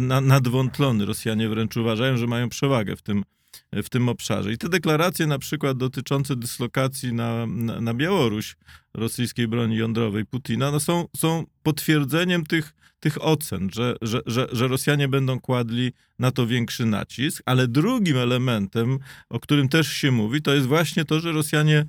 [0.00, 1.06] na, nadwątlony.
[1.06, 3.24] Rosjanie wręcz uważają, że mają przewagę w tym,
[3.72, 4.52] w tym obszarze.
[4.52, 8.56] I te deklaracje na przykład dotyczące dyslokacji na, na, na Białoruś
[8.94, 14.68] rosyjskiej broni jądrowej Putina no są, są potwierdzeniem tych, tych ocen, że, że, że, że
[14.68, 20.42] Rosjanie będą kładli na to większy nacisk, ale drugim elementem, o którym też się mówi,
[20.42, 21.84] to jest właśnie to, że Rosjanie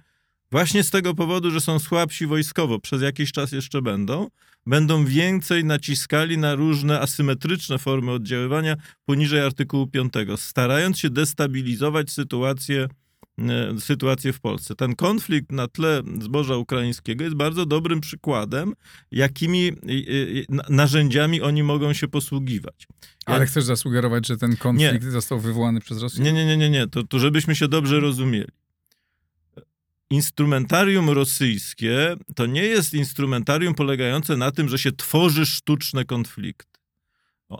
[0.54, 4.28] właśnie z tego powodu, że są słabsi wojskowo, przez jakiś czas jeszcze będą,
[4.66, 12.88] będą więcej naciskali na różne asymetryczne formy oddziaływania poniżej artykułu 5, starając się destabilizować sytuację,
[13.40, 14.76] e, sytuację w Polsce.
[14.76, 18.74] Ten konflikt na tle zboża ukraińskiego jest bardzo dobrym przykładem,
[19.12, 19.74] jakimi e, e,
[20.50, 22.88] na- narzędziami oni mogą się posługiwać.
[23.28, 26.24] Ja- Ale chcesz zasugerować, że ten konflikt został wywołany przez Rosję?
[26.24, 26.88] Nie, nie, nie, nie, nie.
[26.88, 28.48] To, to żebyśmy się dobrze rozumieli.
[30.14, 36.80] Instrumentarium rosyjskie to nie jest instrumentarium polegające na tym, że się tworzy sztuczne konflikty.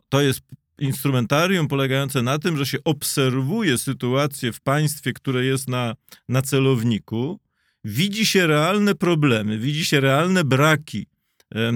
[0.10, 0.42] To jest
[0.80, 5.96] instrumentarium polegające na tym, że się obserwuje sytuację w państwie, które jest na,
[6.30, 7.40] na celowniku,
[7.84, 11.08] widzi się realne problemy, widzi się realne braki,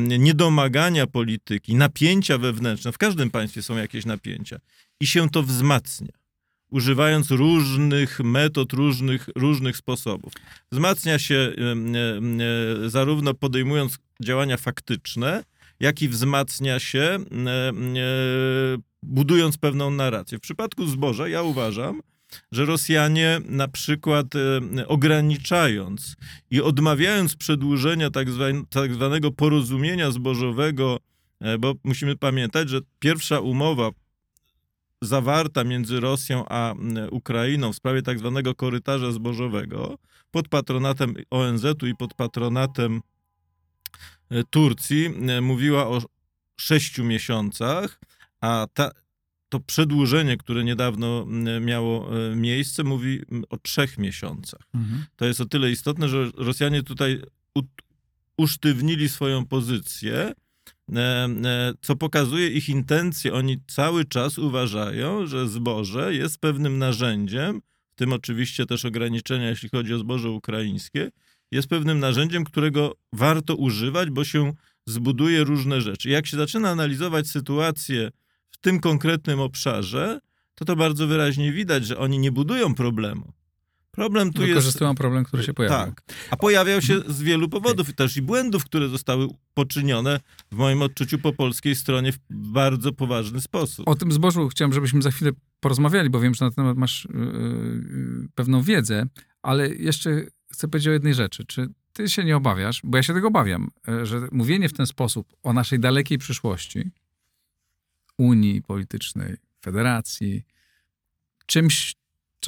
[0.07, 2.91] niedomagania polityki, napięcia wewnętrzne.
[2.91, 4.59] W każdym państwie są jakieś napięcia
[4.99, 6.26] i się to wzmacnia
[6.69, 10.33] używając różnych metod, różnych, różnych sposobów.
[10.71, 11.53] Wzmacnia się
[12.85, 15.43] zarówno podejmując działania faktyczne,
[15.79, 17.19] jak i wzmacnia się
[19.03, 20.37] budując pewną narrację.
[20.37, 22.01] W przypadku zboża ja uważam,
[22.51, 26.15] że Rosjanie na przykład e, ograniczając
[26.51, 28.27] i odmawiając przedłużenia tak,
[28.69, 30.99] tak zwanego porozumienia zbożowego,
[31.41, 33.89] e, bo musimy pamiętać, że pierwsza umowa
[35.01, 36.73] zawarta między Rosją a
[37.11, 39.97] Ukrainą w sprawie tak zwanego korytarza zbożowego
[40.31, 43.01] pod patronatem ONZ-u i pod patronatem
[44.29, 46.01] e, Turcji e, mówiła o
[46.59, 47.99] sześciu miesiącach,
[48.41, 48.91] a ta,
[49.49, 51.25] to przedłużenie, które niedawno
[51.61, 54.61] miało e, miejsce, mówi o trzech miesiącach.
[54.75, 55.05] Mhm.
[55.15, 57.21] To jest o tyle istotne, że Rosjanie tutaj
[58.37, 60.33] usztywnili swoją pozycję,
[61.81, 63.33] co pokazuje ich intencje.
[63.33, 69.69] Oni cały czas uważają, że zboże jest pewnym narzędziem, w tym oczywiście też ograniczenia, jeśli
[69.69, 71.09] chodzi o zboże ukraińskie,
[71.51, 74.53] jest pewnym narzędziem, którego warto używać, bo się
[74.85, 76.09] zbuduje różne rzeczy.
[76.09, 78.11] Jak się zaczyna analizować sytuację
[78.51, 80.19] w tym konkretnym obszarze,
[80.55, 83.33] to to bardzo wyraźnie widać, że oni nie budują problemu.
[83.97, 85.77] Problem tu jest Wykorzystują problem, który się pojawił.
[85.77, 86.01] tak.
[86.31, 90.19] A pojawiał się z wielu powodów, też i błędów, które zostały poczynione
[90.51, 93.87] w moim odczuciu po polskiej stronie w bardzo poważny sposób.
[93.87, 97.07] O tym zbożu chciałem, żebyśmy za chwilę porozmawiali, bo wiem, że na ten temat masz
[97.13, 99.07] yy, yy, pewną wiedzę,
[99.41, 101.45] ale jeszcze chcę powiedzieć o jednej rzeczy.
[101.45, 104.85] Czy ty się nie obawiasz, bo ja się tego obawiam, e, że mówienie w ten
[104.85, 106.91] sposób o naszej dalekiej przyszłości,
[108.17, 110.43] Unii politycznej, federacji,
[111.45, 111.95] czymś,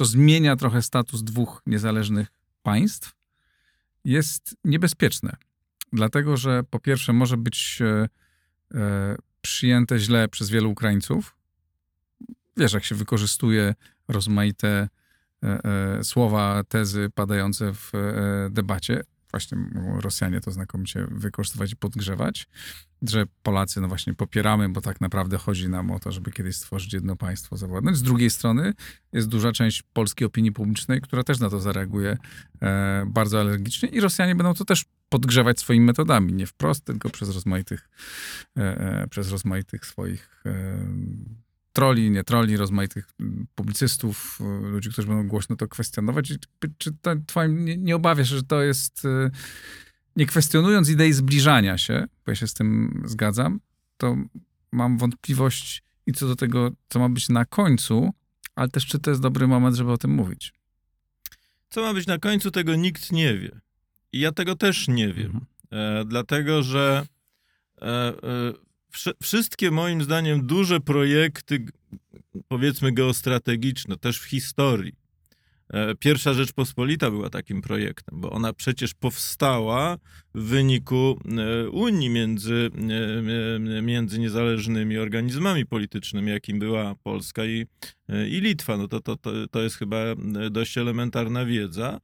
[0.00, 2.28] co zmienia trochę status dwóch niezależnych
[2.62, 3.12] państw,
[4.04, 5.36] jest niebezpieczne.
[5.92, 8.08] Dlatego, że po pierwsze może być e,
[8.74, 11.36] e, przyjęte źle przez wielu Ukraińców.
[12.56, 13.74] Wiesz, jak się wykorzystuje
[14.08, 14.88] rozmaite
[15.42, 17.92] e, słowa, tezy padające w
[18.50, 19.02] debacie.
[19.30, 19.58] Właśnie
[20.00, 22.48] Rosjanie to znakomicie wykorzystywać i podgrzewać,
[23.02, 26.92] że Polacy no właśnie popieramy, bo tak naprawdę chodzi nam o to, żeby kiedyś stworzyć
[26.92, 27.96] jedno państwo, zawładnąć.
[27.96, 28.74] Z drugiej strony
[29.12, 32.18] jest duża część polskiej opinii publicznej, która też na to zareaguje
[32.62, 37.34] e, bardzo alergicznie i Rosjanie będą to też podgrzewać swoimi metodami, nie wprost, tylko przez
[37.34, 37.88] rozmaitych,
[38.56, 38.62] e,
[39.02, 40.78] e, przez rozmaitych swoich e,
[41.72, 43.08] troli, nie troli, rozmaitych
[43.54, 46.32] publicystów, e, ludzi, którzy będą głośno to kwestionować.
[46.78, 49.30] Czy, to, twoim, nie, nie obawiasz się, że to jest, e,
[50.16, 53.60] nie kwestionując idei zbliżania się, bo ja się z tym zgadzam,
[53.96, 54.16] to
[54.72, 58.10] mam wątpliwość i co do tego, co ma być na końcu,
[58.54, 60.52] ale też czy to jest dobry moment, żeby o tym mówić.
[61.70, 63.60] Co ma być na końcu, tego nikt nie wie.
[64.12, 65.26] I ja tego też nie wiem.
[65.26, 65.46] Mhm.
[65.70, 67.06] E, dlatego, że
[67.82, 68.12] e, e,
[68.90, 71.66] wszy- wszystkie moim zdaniem duże projekty,
[72.48, 74.92] powiedzmy geostrategiczne, też w historii.
[75.72, 79.98] E, Pierwsza Rzeczpospolita była takim projektem, bo ona przecież powstała
[80.34, 82.70] w wyniku e, Unii między,
[83.76, 87.66] e, między niezależnymi organizmami politycznymi, jakim była Polska i,
[88.08, 88.76] i Litwa.
[88.76, 89.16] No to, to,
[89.50, 89.98] to, jest chyba
[90.50, 92.00] dość elementarna wiedza.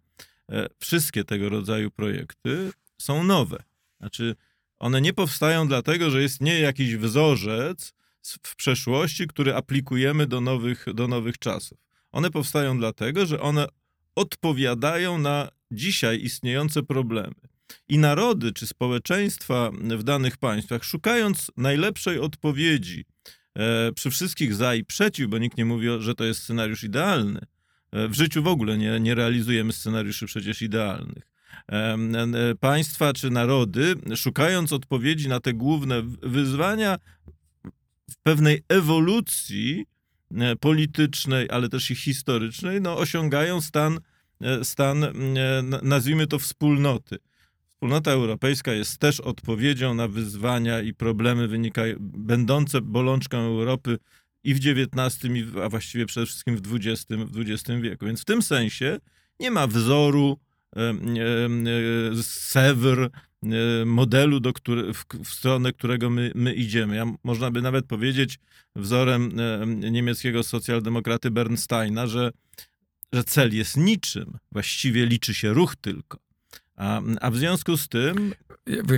[0.78, 3.62] Wszystkie tego rodzaju projekty są nowe.
[4.00, 4.34] Znaczy,
[4.78, 7.94] one nie powstają dlatego, że istnieje jakiś wzorzec
[8.42, 11.78] w przeszłości, który aplikujemy do nowych, do nowych czasów.
[12.12, 13.66] One powstają dlatego, że one
[14.14, 17.34] odpowiadają na dzisiaj istniejące problemy.
[17.88, 23.04] I narody czy społeczeństwa w danych państwach, szukając najlepszej odpowiedzi
[23.54, 27.40] e, przy wszystkich za i przeciw, bo nikt nie mówi, że to jest scenariusz idealny.
[27.92, 31.35] E, w życiu w ogóle nie, nie realizujemy scenariuszy przecież idealnych.
[32.60, 36.98] Państwa czy narody, szukając odpowiedzi na te główne wyzwania,
[38.10, 39.86] w pewnej ewolucji
[40.34, 44.00] e, politycznej, ale też i historycznej, no, osiągają stan,
[44.40, 45.10] e, stan, e,
[45.82, 47.18] nazwijmy to wspólnoty.
[47.72, 53.98] Wspólnota europejska jest też odpowiedzią na wyzwania i problemy wynikaj, będące bolączką Europy
[54.44, 55.18] i w XIX,
[55.64, 58.06] a właściwie przede wszystkim w XX, w XX wieku.
[58.06, 58.98] Więc w tym sensie
[59.40, 60.38] nie ma wzoru,
[63.42, 66.96] e, modelu, do który, w, w stronę którego my, my idziemy.
[66.96, 68.38] Ja, można by nawet powiedzieć
[68.76, 69.32] wzorem
[69.90, 72.30] niemieckiego socjaldemokraty Bernsteina, że,
[73.12, 74.38] że cel jest niczym.
[74.52, 76.18] Właściwie liczy się ruch tylko.
[76.76, 78.34] A, a w związku z tym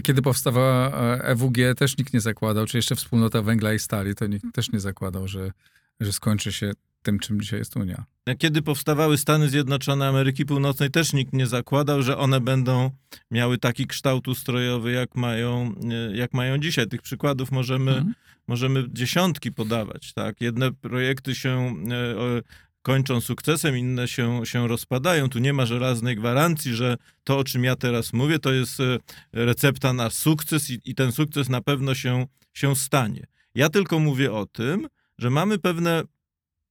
[0.02, 4.54] Kiedy powstawała EWG, też nikt nie zakładał, czy jeszcze wspólnota węgla i stali, to nikt
[4.54, 5.52] też nie zakładał, że,
[6.00, 8.04] że skończy się tym, czym dzisiaj jest Unia.
[8.38, 12.90] Kiedy powstawały Stany Zjednoczone Ameryki Północnej, też nikt nie zakładał, że one będą
[13.30, 15.74] miały taki kształt ustrojowy, jak mają,
[16.12, 16.86] e, jak mają dzisiaj.
[16.86, 18.14] Tych przykładów możemy, Mhm.
[18.48, 20.12] możemy dziesiątki podawać.
[20.12, 20.40] Tak?
[20.40, 22.42] Jedne projekty się e,
[22.82, 25.28] kończą sukcesem, inne się, się rozpadają.
[25.28, 28.98] Tu nie ma żelaznej gwarancji, że to, o czym ja teraz mówię, to jest e,
[29.32, 33.26] recepta na sukces i, i ten sukces na pewno się, się stanie.
[33.54, 36.02] Ja tylko mówię o tym, że mamy pewne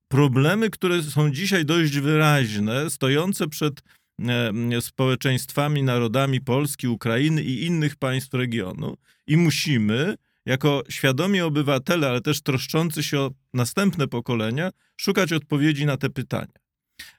[0.08, 3.82] problemy, które są dzisiaj dość wyraźne, stojące przed
[4.20, 10.16] e, społeczeństwami, narodami Polski, Ukrainy i innych państw regionu i musimy,
[10.46, 16.54] jako świadomi obywatele, ale też troszczący się o następne pokolenia, szukać odpowiedzi na te pytania.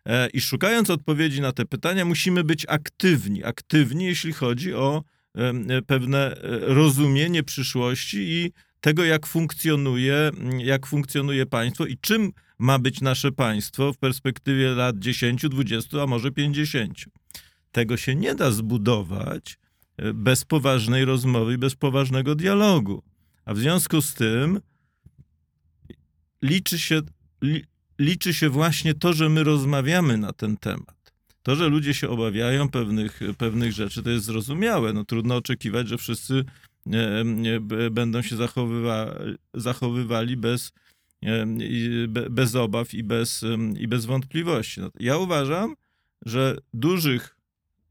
[0.06, 3.44] E, I szukając odpowiedzi na te pytania, musimy być aktywni.
[3.44, 5.04] Aktywni, jeśli chodzi o
[5.86, 13.00] pewne e, rozumienie przyszłości i tego, jak funkcjonuje, jak funkcjonuje państwo i czym ma być
[13.00, 16.98] nasze państwo w perspektywie lat 10, 20, a może 50.
[17.72, 19.58] Tego się nie da zbudować
[19.96, 23.02] e, bez poważnej rozmowy i bez poważnego dialogu.
[23.44, 24.60] A w związku z tym
[26.42, 27.00] liczy się,
[27.42, 27.64] li,
[27.98, 30.98] liczy się właśnie to, że my rozmawiamy na ten temat.
[31.42, 34.92] To, że ludzie się obawiają pewnych, pewnych rzeczy, to jest zrozumiałe.
[34.92, 36.44] No, trudno oczekiwać, że wszyscy
[37.90, 39.14] będą się zachowywa,
[39.54, 40.72] zachowywali bez,
[41.22, 41.46] e,
[42.30, 43.44] bez obaw i bez,
[43.78, 44.80] i bez wątpliwości.
[44.80, 45.74] No, ja uważam,
[46.26, 47.36] że dużych,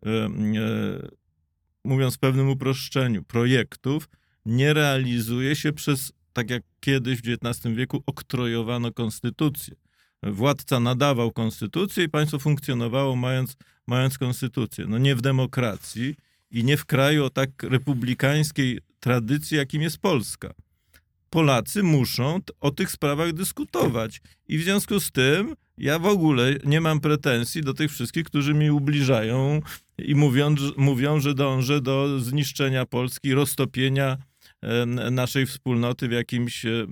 [0.05, 0.29] e, e,
[1.83, 4.09] mówiąc w pewnym uproszczeniu, projektów
[4.45, 9.75] nie realizuje się przez, tak jak kiedyś w XIX wieku, oktrojowano konstytucję.
[10.23, 13.57] Władca nadawał konstytucję i państwo funkcjonowało mając,
[13.87, 14.85] mając konstytucję.
[14.87, 16.15] No nie w demokracji
[16.51, 20.53] i nie w kraju o tak republikańskiej tradycji, jakim jest Polska.
[21.29, 24.21] Polacy muszą o tych sprawach dyskutować.
[24.47, 28.53] I w związku z tym ja w ogóle nie mam pretensji do tych wszystkich, którzy
[28.53, 29.59] mi ubliżają
[29.97, 34.17] i mówią, mówią że dążę do zniszczenia Polski, roztopienia
[34.61, 36.87] em, naszej wspólnoty w jakimś, e,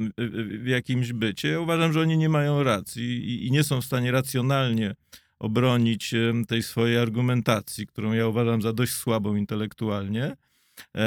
[0.60, 1.48] w jakimś bycie.
[1.48, 4.96] Ja uważam, że oni nie mają racji i, nie są w stanie racjonalnie
[5.40, 6.14] obronić
[6.48, 10.36] tej swojej argumentacji, którą ja uważam za dość słabą intelektualnie, E,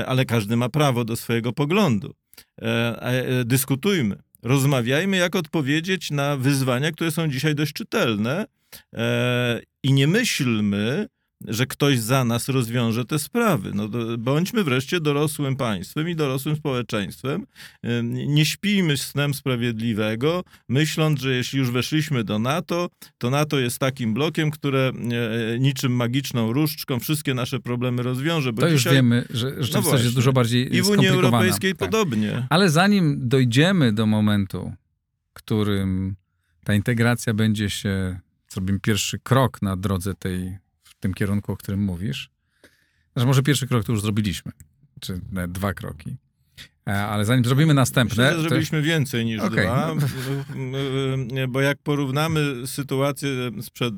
[0.07, 2.15] ale każdy ma prawo do swojego poglądu.
[2.63, 8.47] E, e, Dyskutujmy, rozmawiajmy, jak odpowiedzieć na wyzwania, które są dzisiaj dość czytelne
[8.95, 11.07] e, i nie myślmy,
[11.47, 13.71] że ktoś za nas rozwiąże te sprawy.
[13.75, 17.47] No, bądźmy wreszcie dorosłym państwem i dorosłym społeczeństwem.
[17.83, 23.79] E, Nie śpijmy snem sprawiedliwego, myśląc, że jeśli już weszliśmy do NATO, to NATO jest
[23.79, 24.93] takim blokiem, które
[25.55, 28.53] e, niczym magiczną różdżką wszystkie nasze problemy rozwiąże.
[28.53, 31.09] To już dzisiaj wiemy, że rzeczywistość No jest dużo bardziej I w Unii.
[31.09, 31.79] Europejskiej Tak.
[31.91, 32.47] podobnie.
[32.51, 34.73] Ale zanim dojdziemy do momentu,
[35.31, 36.17] w którym
[36.65, 40.59] ta integracja będzie się, zrobimy pierwszy krok na drodze tej,
[41.01, 42.31] tym kierunku, o którym mówisz,
[43.13, 44.53] znaczy może pierwszy krok to już zrobiliśmy,
[45.01, 46.17] czy dwa kroki.
[46.89, 51.49] E, Ale zanim zrobimy następne, Myślę, to- zrobiliśmy więcej niż Okej, dwa, no.
[51.53, 53.31] bo jak porównamy sytuację
[53.61, 53.95] sprzed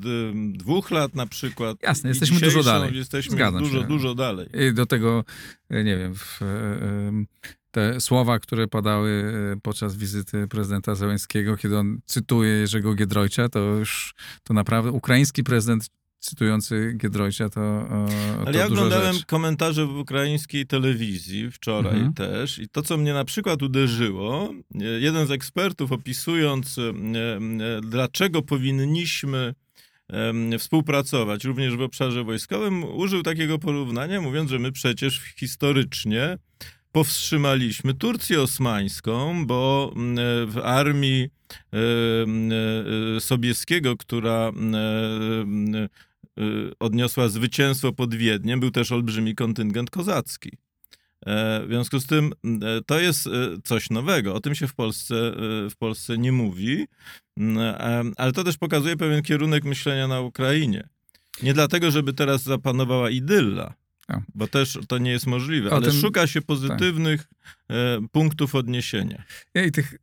[0.53, 1.77] dwóch lat na przykład.
[1.83, 2.95] Jasne, jesteśmy dużo dalej.
[2.95, 3.87] Jesteśmy Zgadzam dużo, się.
[3.87, 4.47] dużo dalej.
[4.69, 5.23] I do tego,
[5.69, 7.25] e, nie wiem, e,
[7.71, 13.59] te słowa, które padały e, podczas wizyty prezydenta Zełenskiego, kiedy on cytuje Jerzego Giedroycia, to
[13.59, 15.89] już to naprawdę ukraiński prezydent
[16.21, 18.07] cytujący Giedroycia to, e,
[18.37, 19.25] Ale to ja duża oglądałem rzecz.
[19.25, 22.13] komentarze w ukraińskiej telewizji wczoraj Mhm.
[22.13, 26.93] też i to, co mnie na przykład uderzyło, e, jeden z ekspertów opisując, e,
[27.81, 29.53] dlaczego powinniśmy
[30.59, 36.37] współpracować również w obszarze wojskowym, użył takiego porównania, mówiąc, że my przecież historycznie
[36.91, 39.93] powstrzymaliśmy Turcję osmańską, bo
[40.47, 41.29] w armii
[43.19, 44.51] Sobieskiego, która
[46.79, 50.49] odniosła zwycięstwo pod Wiedniem, był też olbrzymi kontyngent kozacki.
[51.25, 53.31] E, W związku z tym e, to jest e,
[53.63, 54.35] coś nowego.
[54.35, 55.15] O tym się w Polsce,
[55.69, 56.87] w Polsce nie mówi,
[58.17, 60.87] ale to też pokazuje pewien kierunek myślenia na Ukrainie.
[61.43, 63.73] Nie dlatego, żeby teraz zapanowała idylla,
[64.35, 67.27] bo też to nie jest możliwe, O ale tym- szuka się pozytywnych
[67.69, 69.23] e, punktów odniesienia.
[69.53, 69.95] Ja I tych,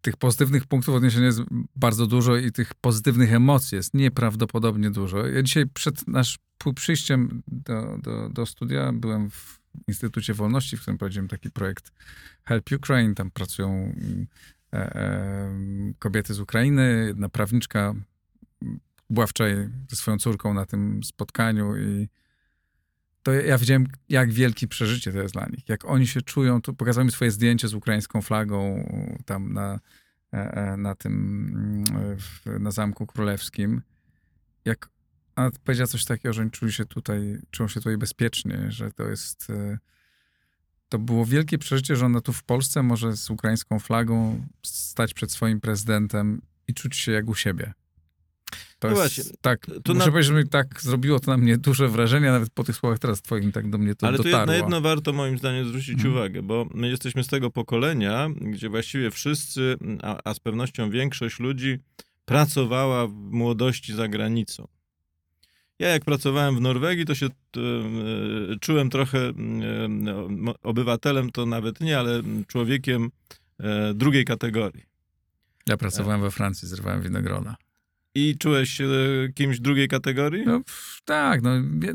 [0.00, 1.40] tych pozytywnych punktów odniesienia jest
[1.76, 5.26] bardzo dużo i tych pozytywnych emocji jest nieprawdopodobnie dużo.
[5.26, 10.80] Ja dzisiaj przed nasz przy- przyjściem do, do, do studia byłem w Instytucie Wolności, w
[10.80, 11.92] którym prowadziłem taki projekt
[12.44, 13.14] Help Ukraine.
[13.14, 13.94] Tam pracują
[14.72, 15.50] e, e,
[15.98, 17.04] kobiety z Ukrainy.
[17.06, 17.94] Jedna prawniczka
[19.10, 22.08] była wczoraj ze swoją córką na tym spotkaniu i
[23.22, 25.68] to ja widziałem, jak wielkie przeżycie to jest dla nich.
[25.68, 26.62] Jak oni się czują.
[26.62, 28.88] Tu pokazałem mi swoje zdjęcie z ukraińską flagą
[29.24, 29.80] tam na,
[30.32, 31.14] e, e, na tym,
[32.46, 33.82] mm, na Zamku Królewskim.
[34.64, 34.88] Jak
[35.36, 39.08] ona powiedziała coś takiego, że oni czuli się tutaj, czują się tutaj bezpiecznie, że to
[39.08, 39.50] jest...
[39.50, 39.78] e,
[40.88, 45.32] To było wielkie przeżycie, że ona tu w Polsce może z ukraińską flagą stać przed
[45.32, 47.72] swoim prezydentem i czuć się jak u siebie.
[48.78, 51.36] To No jest właśnie, tak, tu muszę na- powiedzieć, że mi tak zrobiło to na
[51.36, 54.46] mnie duże wrażenie, nawet po tych słowach teraz twoim tak do mnie to Ale dotarło.
[54.46, 56.12] na jedno warto moim zdaniem zwrócić Mhm.
[56.14, 61.38] uwagę, bo my jesteśmy z tego pokolenia, gdzie właściwie wszyscy, a, a z pewnością większość
[61.40, 61.78] ludzi
[62.24, 64.68] pracowała w młodości za granicą.
[65.78, 67.30] Ja jak pracowałem w Norwegii, to się e,
[68.60, 69.32] czułem trochę e,
[69.88, 73.10] no, obywatelem, to nawet nie, ale człowiekiem
[73.60, 74.82] e, drugiej kategorii.
[75.68, 77.56] Ja pracowałem we Francji, zrywałem winogrona.
[78.14, 80.42] I czułeś się e, kimś drugiej kategorii?
[80.46, 80.60] No
[81.04, 81.50] tak, no,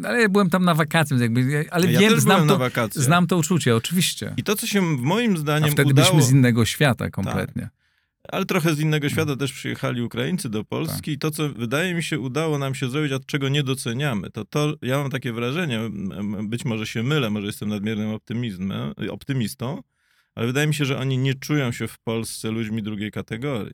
[0.07, 2.53] ale ja byłem tam na wakacje, więc jakby, ja- ale ja wiem, znam byłem to,
[2.53, 3.05] na wakacjach.
[3.05, 4.33] znam to uczucie, oczywiście.
[4.37, 6.09] I to, co się moim A zdaniem wtedy udało...
[6.09, 7.69] byliśmy z innego świata kompletnie.
[8.27, 12.03] Ale trochę z innego świata też przyjechali Ukraińcy do Polski i to, co wydaje mi
[12.03, 15.79] się udało nam się zrobić, a czego nie doceniamy, to to, ja mam takie wrażenie,
[16.43, 19.81] być może się mylę, może jestem nadmiernym optymizmem, optymistą,
[20.35, 23.73] ale wydaje mi się, że oni nie czują się w Polsce ludźmi drugiej kategorii.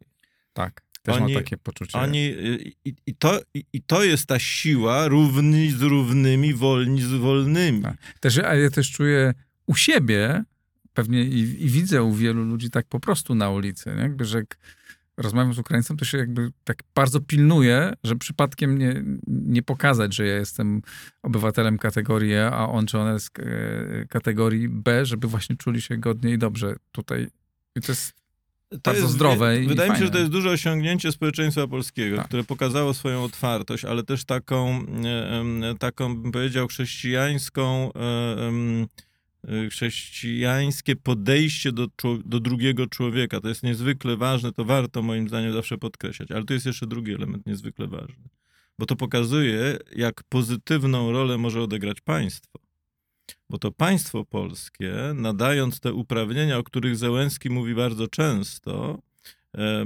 [0.53, 1.99] Tak, też Oni- mam takie poczucie.
[1.99, 7.01] Oni, y, i, i, to, i, I to jest ta siła równi z równymi, wolni
[7.01, 7.81] z wolnymi.
[7.81, 7.97] Tak.
[8.19, 9.33] Też, a ja też czuję
[9.65, 10.43] u siebie,
[10.93, 14.01] pewnie i, i widzę u wielu ludzi tak po prostu na ulicy, nie?
[14.01, 14.57] jakby, że jak
[15.17, 20.27] rozmawiam z Ukraińcem, to się jakby tak bardzo pilnuję, że przypadkiem nie, nie pokazać, że
[20.27, 20.81] ja jestem
[21.23, 25.97] obywatelem kategorii E, a on czy ona jest e, kategorii B, żeby właśnie czuli się
[25.97, 27.27] godnie i dobrze tutaj.
[27.75, 28.20] I to jest
[28.71, 32.27] To bardzo zdrowe i Wydaje mi się, że to jest duże osiągnięcie społeczeństwa polskiego, Tak.
[32.27, 38.85] które pokazało swoją otwartość, ale też taką, e, taką bym powiedział, chrześcijańską e,
[39.65, 41.87] y, chrześcijańskie podejście do,
[42.25, 43.41] do drugiego człowieka.
[43.41, 46.31] To jest niezwykle ważne, to warto moim zdaniem zawsze podkreślać.
[46.31, 48.29] Ale to jest jeszcze drugi element niezwykle ważny,
[48.79, 52.60] bo to pokazuje, jak pozytywną rolę może odegrać państwo.
[53.49, 59.01] Bo to państwo polskie, nadając te uprawnienia, o których Zełenski mówi bardzo często,
[59.57, 59.85] e,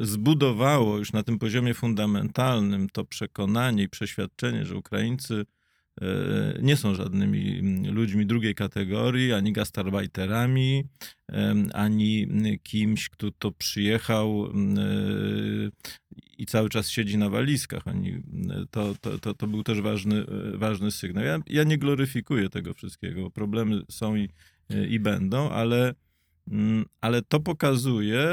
[0.00, 5.46] zbudowało już na tym poziomie fundamentalnym to przekonanie i przeświadczenie, że Ukraińcy
[6.00, 6.06] e,
[6.62, 7.60] nie są żadnymi
[7.90, 10.84] ludźmi drugiej kategorii, ani gastarbeiterami,
[11.72, 12.26] ani
[12.62, 14.50] kimś, kto to przyjechał e,
[16.40, 17.86] i cały czas siedzi na walizkach.
[17.86, 18.22] Oni,
[18.70, 21.24] to, to, to, to był też ważny, e, ważny sygnał.
[21.24, 24.28] Ja, ja nie gloryfikuję tego wszystkiego, problemy są i,
[24.88, 25.94] i będą, ale
[26.50, 28.28] Mm, Ale to pokazuje,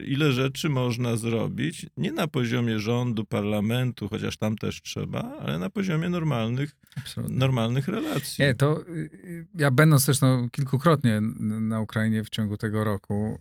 [0.00, 5.58] y, ile rzeczy można zrobić, nie na poziomie rządu, parlamentu, chociaż tam też trzeba, ale
[5.58, 7.36] na poziomie normalnych, Absolutnie.
[7.36, 8.44] normalnych relacji.
[8.44, 13.38] Nie, to y, ja będąc też no, kilkukrotnie na Ukrainie w ciągu tego roku,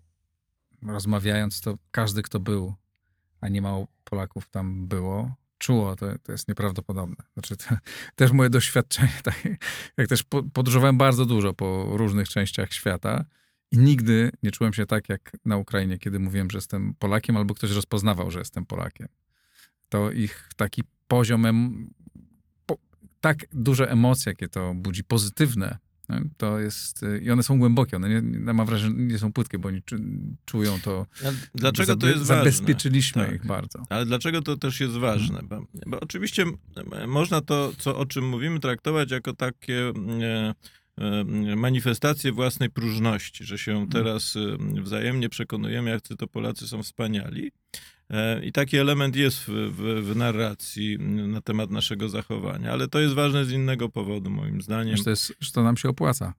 [0.82, 2.74] rozmawiając, to każdy, kto był,
[3.44, 7.16] a nie mało Polaków tam było, czuło, to, to jest nieprawdopodobne.
[7.34, 7.66] Znaczy, to,
[8.16, 9.48] też moje doświadczenie, tak,
[9.98, 13.26] jak też po- podróżowałem bardzo dużo po różnych częściach świata
[13.72, 17.54] i nigdy nie czułem się tak, jak na Ukrainie, kiedy mówiłem, że jestem Polakiem, albo
[17.54, 19.08] ktoś rozpoznawał, że jestem Polakiem.
[19.90, 21.90] To ich taki poziom em,
[22.66, 22.78] po,
[23.22, 25.78] tak duże emocje, jakie to budzi, pozytywne?
[26.38, 29.68] To jest, i one są głębokie, one nie, nie mam wrażenia, nie są płytkie, bo
[29.68, 29.96] oni czu,
[30.46, 31.06] czują to.
[31.56, 32.36] Dlaczego to jest ważne?
[32.36, 33.36] Zabezpieczyliśmy Tak.
[33.36, 33.84] ich bardzo.
[33.90, 35.40] Ale dlaczego to też jest ważne?
[35.44, 36.46] Bo, bo oczywiście
[37.08, 40.54] można to, co, o czym mówimy, traktować jako takie e,
[41.56, 47.52] manifestacje własnej próżności, że się teraz e, wzajemnie przekonujemy, jacy to Polacy są wspaniali.
[48.14, 53.00] E, I taki element jest w, w, w narracji na temat naszego zachowania, ale to
[53.00, 54.98] jest ważne z innego powodu, moim zdaniem.
[54.98, 56.34] Że to, jest, że to nam się opłaca.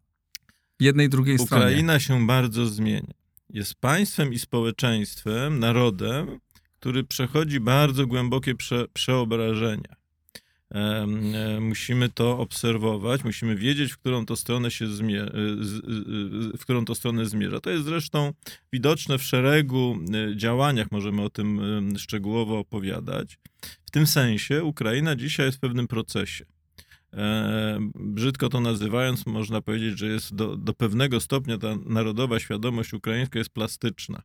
[0.80, 1.64] Jednej, drugiej stronie.
[1.64, 3.14] Ukraina się bardzo zmienia.
[3.50, 6.40] Jest państwem i społeczeństwem, narodem,
[6.80, 9.96] który przechodzi bardzo głębokie prze, przeobrażenia.
[10.74, 11.06] E,
[11.60, 15.80] Musimy to obserwować, musimy wiedzieć, w którą to stronę się e, z-
[16.56, 17.60] w którą to stronę zmierza.
[17.60, 18.32] To jest zresztą
[18.72, 19.98] widoczne w szeregu
[20.32, 21.60] e, działaniach, możemy o tym
[21.98, 23.38] szczegółowo opowiadać.
[23.86, 26.44] W tym sensie Ukraina dzisiaj jest w pewnym procesie.
[27.12, 32.92] E, brzydko to nazywając, można powiedzieć, że jest do, do pewnego stopnia ta narodowa świadomość
[32.92, 34.22] ukraińska jest plastyczna.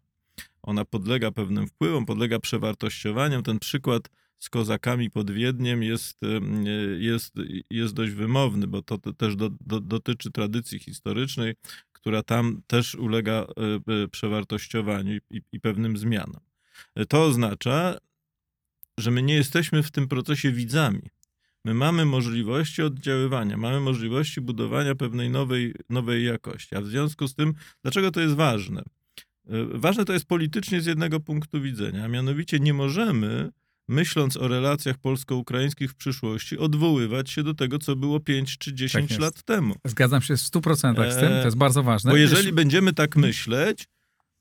[0.63, 3.43] Ona podlega pewnym wpływom, podlega przewartościowaniom.
[3.43, 4.09] Ten przykład
[4.39, 6.65] z kozakami pod Wiedniem jest, em,
[6.99, 7.33] jest,
[7.69, 11.53] jest dość wymowny, bo to, też do, do, dotyczy tradycji historycznej,
[11.91, 13.45] która tam też ulega e,
[14.03, 16.41] e, przewartościowaniu i, i pewnym zmianom.
[17.09, 17.97] To oznacza,
[18.99, 21.01] że my nie jesteśmy w tym procesie widzami.
[21.65, 26.75] My mamy możliwości oddziaływania, mamy możliwości budowania pewnej nowej, nowej jakości.
[26.75, 28.83] A w związku z tym, dlaczego to jest ważne?
[29.49, 33.49] Y, Ważne to jest politycznie z jednego punktu widzenia, a mianowicie nie możemy,
[33.89, 39.09] myśląc o relacjach polsko-ukraińskich w przyszłości, odwoływać się do tego, co było 5 czy 10
[39.09, 39.21] jest.
[39.21, 39.75] lat temu.
[39.85, 42.11] Zgadzam się w 100% z tym, Eee, to jest bardzo ważne.
[42.11, 43.87] Bo Wiesz, jeżeli będziemy tak myśleć,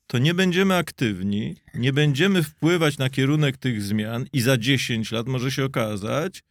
[0.07, 5.27] to nie będziemy aktywni, nie będziemy wpływać na kierunek tych zmian i za 10 lat
[5.27, 6.43] może się okazać,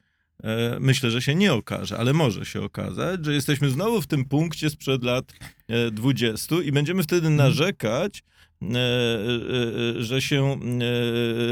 [0.42, 4.24] e, myślę, że się nie okaże, ale może się okazać, że jesteśmy znowu w tym
[4.24, 5.32] punkcie sprzed lat
[5.68, 8.22] e, 20 i będziemy wtedy narzekać,
[8.62, 8.78] e, e,
[9.98, 10.56] e, że się e,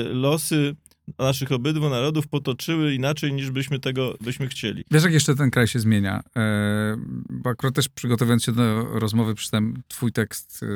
[0.09, 0.76] losy
[1.18, 4.84] naszych obydwu narodów potoczyły inaczej niż byśmy tego byśmy chcieli.
[4.90, 6.22] Wiesz, jak jeszcze ten kraj się zmienia?
[6.36, 6.96] E,
[7.30, 10.66] bo akurat też przygotowując się do rozmowy, przeczytałem twój tekst e,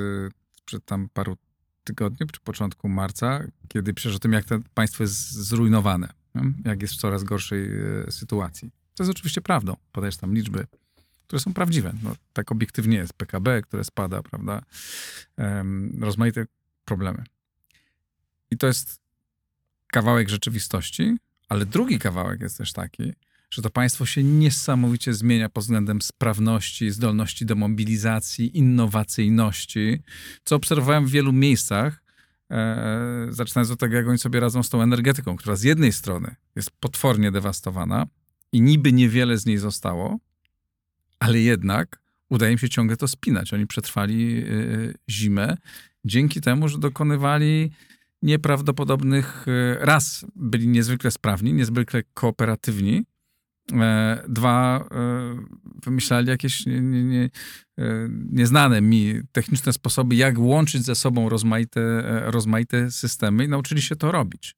[0.64, 1.36] przed tam paru
[1.84, 6.42] tygodni, czy początku marca, kiedy piszesz o tym, jak to państwo jest zrujnowane, nie?
[6.64, 7.64] jak jest w coraz gorszej
[8.06, 8.70] e, sytuacji.
[8.94, 9.76] To jest oczywiście prawdą.
[9.92, 10.66] Podajesz tam liczby,
[11.26, 11.92] które są prawdziwe.
[12.02, 13.12] No, tak obiektywnie jest.
[13.12, 14.62] PKB, które spada, prawda?
[15.36, 16.46] Em, rozmaite
[16.84, 17.24] problemy.
[18.50, 18.99] I to jest
[19.92, 21.16] kawałek rzeczywistości,
[21.48, 23.12] ale drugi kawałek jest też taki,
[23.50, 30.02] że to państwo się niesamowicie zmienia pod względem sprawności, zdolności do mobilizacji, innowacyjności,
[30.44, 32.02] co obserwowałem w wielu miejscach,
[32.50, 36.34] e, zaczynając od tego, jak oni sobie radzą z tą energetyką, która z jednej strony
[36.56, 38.06] jest potwornie dewastowana
[38.52, 40.18] i niby niewiele z niej zostało,
[41.18, 43.52] ale jednak udaje im się ciągle to spinać.
[43.52, 44.44] Oni przetrwali e,
[45.08, 45.56] zimę
[46.04, 47.72] dzięki temu, że dokonywali
[48.22, 53.02] nieprawdopodobnych, e, raz byli niezwykle sprawni, niezwykle kooperatywni,
[53.72, 55.36] e, dwa e,
[55.84, 57.30] wymyślali jakieś nie, nie, nie,
[58.32, 61.80] nieznane mi techniczne sposoby, jak łączyć ze sobą rozmaite,
[62.30, 64.54] rozmaite systemy i nauczyli się to robić.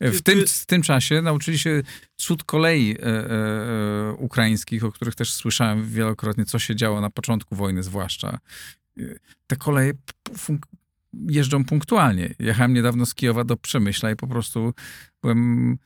[0.00, 1.82] W tym, w tym czasie nauczyli się
[2.16, 7.56] cud kolei e, e, ukraińskich, o których też słyszałem wielokrotnie, co się działo na początku
[7.56, 8.38] wojny zwłaszcza.
[9.46, 9.92] Te koleje
[11.12, 12.34] jeżdżą punktualnie.
[12.38, 14.74] Jechałem niedawno z Kijowa do Przemyśla i po prostu
[15.22, 15.78] byłem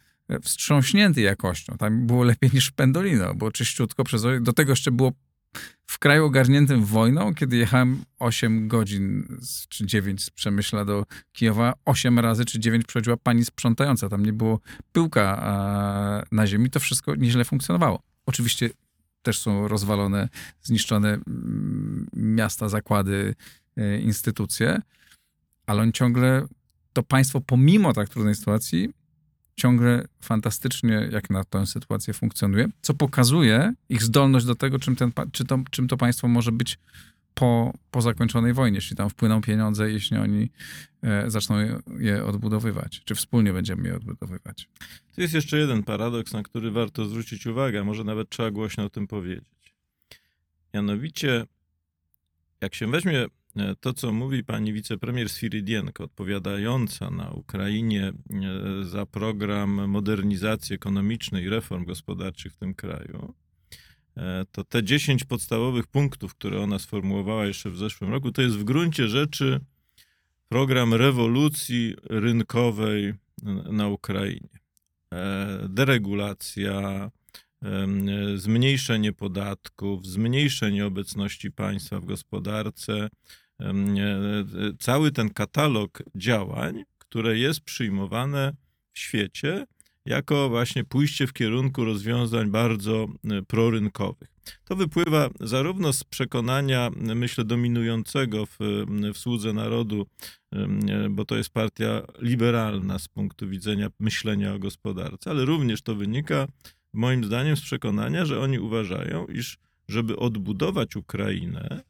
[0.42, 1.76] wstrząśnięty jakością.
[1.78, 4.04] Tam było lepiej niż Pendolino, było czyściutko.
[4.04, 4.22] Przez...
[4.40, 5.12] Do tego jeszcze było
[5.86, 12.18] w kraju ogarniętym wojną, kiedy jechałem 8 godzin czy 9 z Przemyśla do Kijowa, 8
[12.18, 14.08] razy czy 9 przechodziła pani sprzątająca.
[14.08, 14.60] Tam nie było
[14.92, 16.70] pyłka na ziemi.
[16.70, 18.02] To wszystko nieźle funkcjonowało.
[18.26, 18.70] Oczywiście
[19.22, 20.28] też są rozwalone,
[20.62, 23.34] zniszczone mm, miasta, zakłady,
[23.76, 24.80] e, instytucje,
[25.72, 26.46] ale on ciągle,
[26.92, 28.88] to państwo pomimo tak trudnej sytuacji
[29.56, 35.12] ciągle fantastycznie, jak na tę sytuację funkcjonuje, co pokazuje ich zdolność do tego, czym, ten,
[35.32, 36.78] czy to, czym to państwo może być
[37.34, 40.50] po, po zakończonej wojnie, jeśli tam wpłyną pieniądze, jeśli oni
[41.02, 44.68] e, zaczną je, je, odbudowywać, czy wspólnie będziemy je odbudowywać.
[45.14, 48.90] Tu jest jeszcze jeden paradoks, na który warto zwrócić uwagę, może nawet trzeba głośno o
[48.90, 49.74] tym powiedzieć.
[50.74, 51.46] Mianowicie,
[52.60, 53.26] jak się weźmie
[53.80, 61.48] to, co mówi pani wicepremier Sfiridienko, odpowiadająca na Ukrainie e, za program modernizacji ekonomicznej i
[61.48, 63.34] reform gospodarczych w tym kraju,
[64.16, 68.56] e, to te 10 podstawowych punktów, które ona sformułowała jeszcze w zeszłym roku, to jest
[68.56, 69.60] w gruncie rzeczy
[70.48, 73.14] program rewolucji rynkowej
[73.72, 74.48] na Ukrainie.
[75.68, 77.10] Deregulacja,
[78.36, 83.08] zmniejszenie podatków, zmniejszenie obecności państwa w gospodarce,
[84.78, 88.52] cały ten katalog działań, które jest przyjmowane
[88.92, 89.66] w świecie
[90.06, 94.32] jako właśnie pójście w kierunku rozwiązań bardzo e, prorynkowych.
[94.64, 98.58] To wypływa zarówno z przekonania, myślę, dominującego w,
[99.14, 100.06] w słudze narodu,
[101.10, 106.46] bo to jest partia liberalna z punktu widzenia myślenia o gospodarce, ale również to wynika,
[106.92, 111.82] moim zdaniem, z przekonania, że oni uważają, iż żeby odbudować Ukrainę,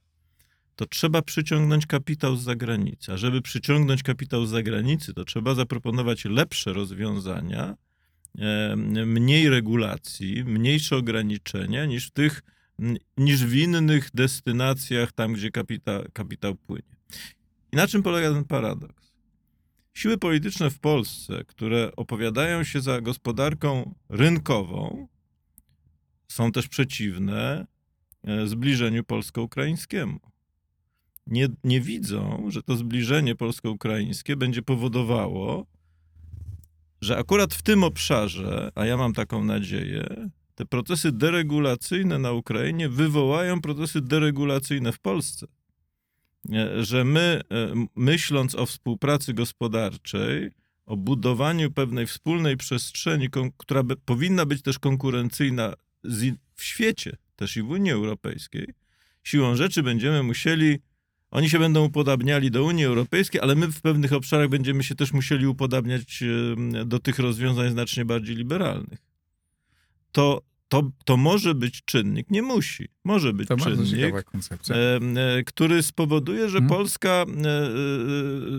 [0.77, 3.13] to trzeba przyciągnąć kapitał z zagranicy.
[3.13, 7.77] A żeby przyciągnąć kapitał z zagranicy, to trzeba zaproponować lepsze rozwiązania,
[9.07, 12.43] mniej regulacji, mniejsze ograniczenia niż w tych,
[13.17, 16.97] niż w innych destynacjach, tam gdzie kapita, kapitał płynie.
[17.73, 19.13] I na czym polega ten paradoks?
[19.95, 25.09] Siły polityczne w Polsce, które opowiadają się za gospodarką rynkową,
[26.29, 27.67] są też przeciwne
[28.25, 30.32] e, zbliżeniu polsko-ukraińskiemu
[31.27, 35.67] nie, nie widzą, że to zbliżenie polsko-ukraińskie będzie powodowało,
[37.01, 42.89] że akurat w tym obszarze, a ja mam taką nadzieję, te procesy deregulacyjne na Ukrainie
[42.89, 45.47] wywołają procesy deregulacyjne w Polsce.
[46.81, 50.51] Że my, e, myśląc o współpracy gospodarczej,
[50.87, 55.75] o budowaniu pewnej wspólnej przestrzeni, która powinna być też konkurencyjna
[56.55, 58.67] w świecie, też i w Unii Europejskiej,
[59.23, 60.79] siłą rzeczy będziemy musieli
[61.33, 65.13] oni się będą upodabniali do Unii Europejskiej, ale my w pewnych obszarach będziemy się też
[65.13, 66.25] musieli upodabniać
[66.85, 68.99] do tych rozwiązań znacznie bardziej liberalnych.
[70.13, 74.15] To, to, to może być czynnik, nie musi, może być to czynnik,
[74.71, 76.69] e, e, który spowoduje, że hmm.
[76.69, 77.25] Polska e,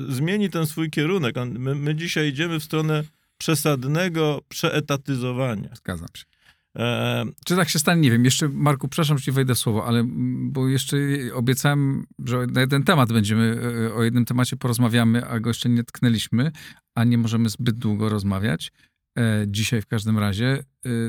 [0.09, 1.36] zmieni ten swój kierunek.
[1.45, 3.03] My, my dzisiaj idziemy w stronę
[3.38, 5.69] przesadnego przeetatyzowania.
[5.76, 6.32] Zgadzam się.
[6.78, 8.01] E, czy tak się stanie?
[8.01, 8.26] Nie wiem.
[8.26, 10.03] Jeszcze, Marku, przepraszam, że ci wejdę słowo, ale
[10.38, 10.97] bo jeszcze
[11.34, 13.59] obiecałem, że na jeden temat będziemy,
[13.89, 16.51] e, o jednym temacie porozmawiamy, a go jeszcze nie tknęliśmy,
[16.95, 18.71] a nie możemy zbyt długo rozmawiać.
[19.17, 20.63] E, dzisiaj w każdym razie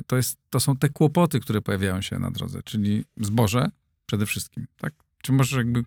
[0.07, 3.71] to, jest, to są te kłopoty, które pojawiają się na drodze, czyli zboże
[4.07, 4.67] przede wszystkim.
[4.77, 4.95] Tak?
[5.23, 5.85] Czy możesz jakby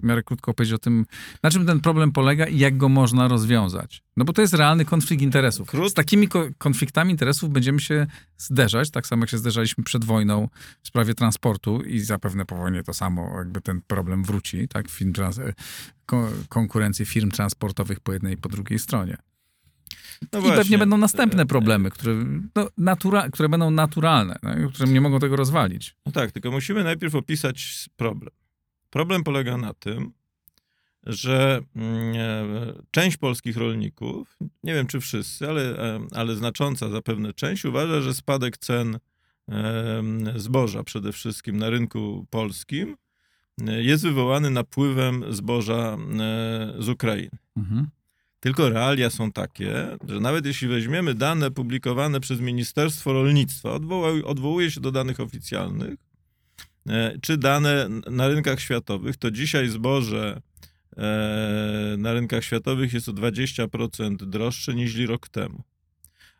[0.00, 1.06] w miarę krótko powiedzieć o tym,
[1.42, 4.02] na czym ten problem polega i jak go można rozwiązać.
[4.16, 5.70] No bo to jest realny konflikt interesów.
[5.88, 10.48] Z takimi ko konfliktami interesów będziemy się zderzać, tak samo jak się zderzaliśmy przed wojną
[10.82, 15.12] w sprawie transportu i zapewne po wojnie to samo, jakby ten problem wróci, tak, firm
[16.06, 19.16] ko konkurencji firm transportowych po jednej i po drugiej stronie.
[20.32, 20.58] No I właśnie.
[20.58, 22.14] pewnie będą następne problemy, które,
[22.54, 25.96] no, natura które będą naturalne, no, które nie mogą tego rozwalić.
[26.06, 28.34] No tak, tylko musimy najpierw opisać problem.
[28.90, 30.12] Problem polega na tym,
[31.06, 37.32] że mm, e, część polskich rolników, nie wiem czy wszyscy, ale, e, ale znacząca zapewne
[37.32, 38.98] część, uważa, że spadek cen
[40.36, 42.96] zboża przede wszystkim na rynku polskim
[43.66, 45.96] e, jest wywołany napływem zboża
[46.78, 47.38] z Ukrainy.
[47.56, 47.86] Mhm.
[48.40, 53.72] Tylko realia są takie, że nawet jeśli weźmiemy dane publikowane przez Ministerstwo Rolnictwa,
[54.24, 56.07] odwołuje się do danych oficjalnych,
[57.22, 60.40] czy dane na rynkach światowych, to dzisiaj zboże
[60.96, 65.62] e, na rynkach światowych jest o 20% droższe niż rok temu.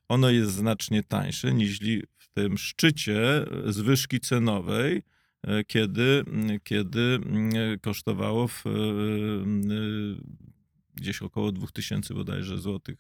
[0.09, 1.79] ono jest znacznie tańsze niż
[2.17, 5.03] w tym szczycie zwyżki cenowej,
[5.43, 6.25] e, kiedy,
[6.65, 7.21] kiedy
[7.81, 8.65] kosztowało w,
[10.95, 12.99] gdzieś około 2000 bodajże złotych,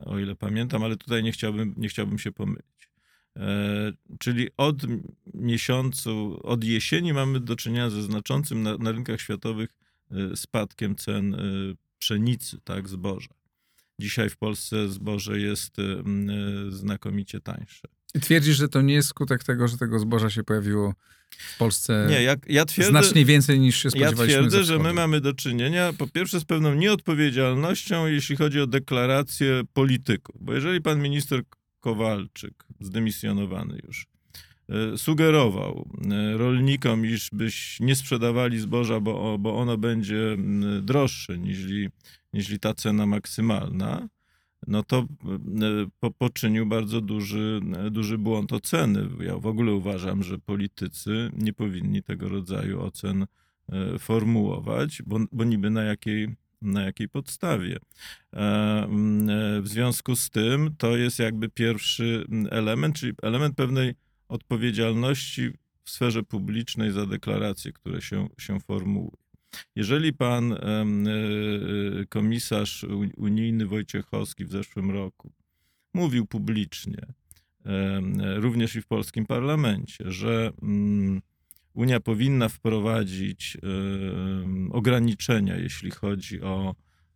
[0.00, 2.88] o ile pamiętam, ale tutaj nie chciałbym, nie chciałbym się pomylić.
[4.18, 4.82] Czyli od
[5.34, 9.70] miesiącu, od jesieni mamy do czynienia ze znaczącym na, na rynkach światowych
[10.34, 11.36] spadkiem cen
[11.98, 13.34] pszenicy, tak, zboża.
[14.00, 15.76] Dzisiaj w Polsce zboże jest
[16.68, 17.88] znakomicie tańsze.
[18.20, 20.94] Twierdzisz, że to nie jest skutek tego, że tego zboża się pojawiło
[21.30, 24.32] w Polsce nie, ja twierdzę, znacznie więcej niż się spodziewaliśmy.
[24.32, 28.66] Ja twierdzę, że my mamy do czynienia po pierwsze z pewną nieodpowiedzialnością, jeśli chodzi o
[28.66, 30.36] deklaracje polityków.
[30.40, 31.42] Bo jeżeli pan minister
[31.86, 34.06] Kowalczyk, zdemisjonowany już,
[34.94, 35.88] y, sugerował
[36.34, 40.36] y, rolnikom, iż byś nie sprzedawali zboża, bo, bo ono będzie
[40.82, 41.58] droższe niż
[42.32, 44.08] niż ta cena maksymalna,
[44.66, 45.06] no to e,
[46.00, 47.60] po, poczynił bardzo duży,
[47.90, 49.08] duży błąd oceny.
[49.20, 53.26] Ja w ogóle uważam, że politycy nie powinni tego rodzaju ocen
[53.68, 56.36] e, formułować, bo, bo niby na jakiej,
[56.72, 57.76] na jakiej podstawie.
[57.76, 58.86] E,
[59.62, 63.94] w związku z tym to jest jakby pierwszy element, czyli element pewnej
[64.28, 65.50] odpowiedzialności
[65.84, 69.16] w sferze publicznej za deklaracje, które się, się formułują.
[69.76, 70.86] Jeżeli pan e, e,
[72.08, 72.86] komisarz
[73.16, 75.32] unijny Wojciechowski w zeszłym roku
[75.94, 77.06] mówił publicznie,
[78.36, 80.52] również i w polskim parlamencie, że
[81.76, 83.56] Unia powinna wprowadzić
[84.70, 86.74] ograniczenia, jeśli chodzi o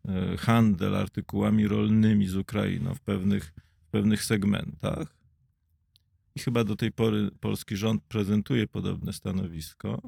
[0.09, 3.53] e, handel artykułami rolnymi z Ukrainą w pewnych,
[3.83, 5.17] w pewnych segmentach.
[6.35, 10.03] I chyba do tej pory polski rząd prezentuje podobne stanowisko.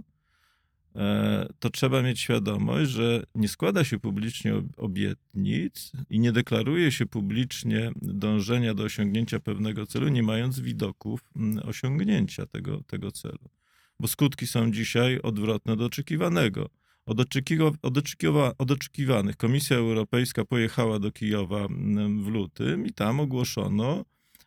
[0.96, 7.06] E, to trzeba mieć świadomość, że nie składa się publicznie obietnic i nie deklaruje się
[7.06, 11.20] publicznie dążenia do osiągnięcia pewnego celu, nie mając widoków
[11.62, 13.61] osiągnięcia tego, tego celu.
[14.00, 16.68] Bo skutki są dzisiaj odwrotne do oczekiwanego.
[17.06, 21.68] Od, oczekiwa, od, oczekiwa, od oczekiwanych Komisja Europejska pojechała do Kijowa
[22.22, 24.04] w lutym i tam ogłoszono,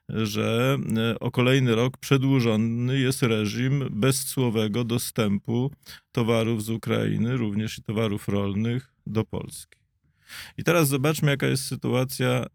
[0.10, 5.72] że e, o kolejny rok przedłużony jest reżim bezcłowego dostępu
[6.12, 9.80] towarów z Ukrainy, również i towarów rolnych do Polski.
[10.58, 12.46] I teraz zobaczmy, jaka jest sytuacja,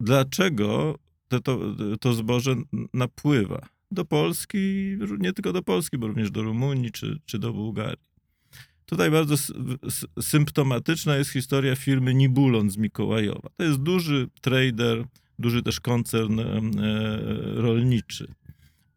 [0.00, 1.58] dlaczego to,
[2.00, 2.56] to zboże
[2.94, 8.08] napływa do Polski, nie tylko do Polski, bo również do Rumunii czy, czy do Bułgarii.
[8.86, 9.34] Tutaj bardzo
[10.20, 13.48] symptomatyczna jest historia firmy Nibulon z Mikołajowa.
[13.56, 15.04] To jest duży trader
[15.38, 16.44] duży też koncern e,
[17.54, 18.34] rolniczy.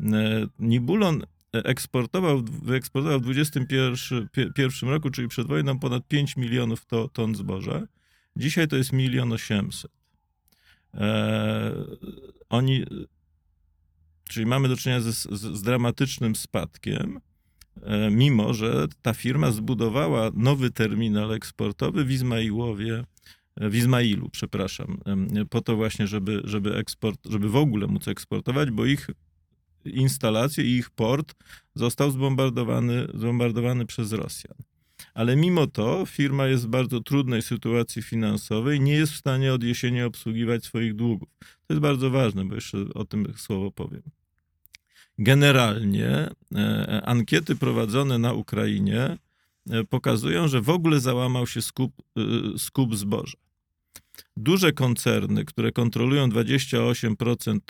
[0.02, 1.24] E, Nibulon
[1.54, 7.82] eksportował, wyeksportował w 2021 roku, czyli przed wojną, ponad 5 milionów to, ton zboża.
[8.36, 9.92] Dzisiaj to jest milion osiemset.
[10.94, 11.74] E,
[12.50, 12.86] oni,
[14.32, 17.20] czyli mamy do czynienia z, z, z dramatycznym spadkiem,
[17.82, 23.04] e, mimo że ta firma zbudowała nowy terminal eksportowy w Izmaiłowie
[23.58, 24.98] w Izmailu, przepraszam,
[25.50, 29.08] po to właśnie, żeby, żeby, eksport, żeby w ogóle móc eksportować, bo ich
[29.86, 31.36] instalacje i ich port
[31.76, 34.58] został zbombardowany, zbombardowany przez Rosjan.
[35.14, 39.64] Ale mimo to firma jest w bardzo trudnej sytuacji finansowej, nie jest w stanie od
[39.64, 41.30] jesieni obsługiwać swoich długów.
[41.40, 44.02] To jest bardzo ważne, bo jeszcze o tym słowo powiem.
[45.20, 49.18] Generalnie e, ankiety prowadzone na Ukrainie
[49.70, 52.22] E, pokazują, że w ogóle załamał się skup, e,
[52.60, 53.38] skup zboża.
[54.38, 57.62] Duże koncerny, które kontrolują 28%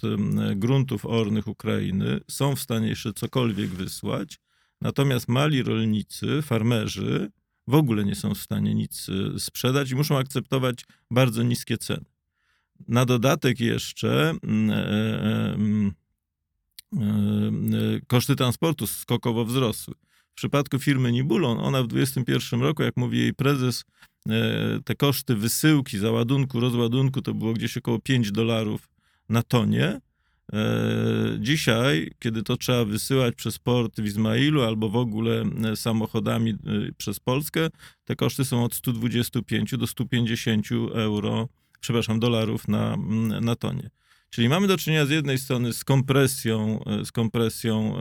[0.56, 4.40] gruntów ornych Ukrainy, są w stanie jeszcze cokolwiek wysłać,
[4.82, 7.32] natomiast mali rolnicy, farmerzy
[7.68, 12.06] w ogóle nie są w stanie nic e, sprzedać i muszą akceptować bardzo niskie ceny.
[12.88, 14.34] Na dodatek jeszcze
[18.08, 19.94] koszty transportu skokowo wzrosły.
[20.32, 23.84] W przypadku firmy Nibulon, ona w 2021 roku, jak mówi jej prezes,
[24.30, 28.90] e, te koszty wysyłki, załadunku, rozładunku to było gdzieś około 5 dolarów
[29.30, 30.00] na tonie.
[31.40, 35.44] Dzisiaj, kiedy to trzeba wysyłać przez port w Izmailu albo w ogóle
[35.76, 36.54] samochodami
[36.98, 37.70] przez Polskę,
[38.06, 42.98] te koszty są od 125 do 150 euro, przepraszam, dolarów na,
[43.42, 43.90] na tonie.
[44.34, 47.96] Czyli mamy do czynienia z jednej strony z kompresją, z kompresją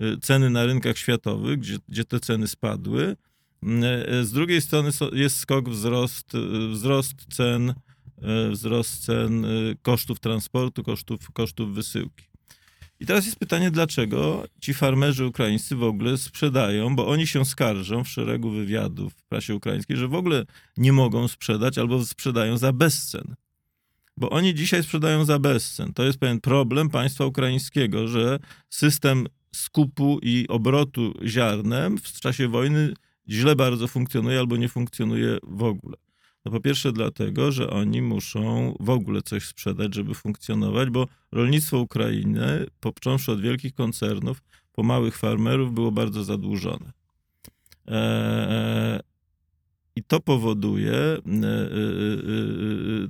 [0.00, 3.16] Y, ceny na rynkach światowych, gdzie, gdzie te ceny spadły.
[3.62, 6.32] Y, z drugiej strony jest skok, wzrost,
[6.70, 7.74] wzrost cen,
[8.50, 9.46] wzrost cen
[9.82, 12.24] kosztów transportu, kosztów, kosztów wysyłki.
[13.00, 18.04] I teraz jest pytanie, dlaczego ci farmerzy ukraińscy w ogóle sprzedają, bo oni się skarżą
[18.04, 20.44] w szeregu wywiadów w prasie ukraińskiej, że w ogóle
[20.76, 23.34] nie mogą sprzedać albo sprzedają za bezcen.
[24.22, 25.92] Bo oni dzisiaj sprzedają za bezcen.
[25.92, 28.38] To jest pewien problem państwa ukraińskiego, że
[28.70, 32.94] system skupu i obrotu ziarnem w czasie wojny
[33.28, 35.96] źle bardzo funkcjonuje albo nie funkcjonuje w ogóle.
[36.44, 41.78] No po pierwsze dlatego, że oni muszą w ogóle coś sprzedać, żeby funkcjonować, bo rolnictwo
[41.78, 44.42] Ukrainy, począwszy od wielkich koncernów,
[44.72, 46.92] po małych farmerów, było bardzo zadłużone.
[47.86, 49.00] Eee,
[49.96, 51.20] I to powoduje e, e, e,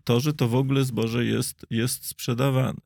[0.04, 2.80] to, że to w ogóle zboże jest, jest sprzedawane.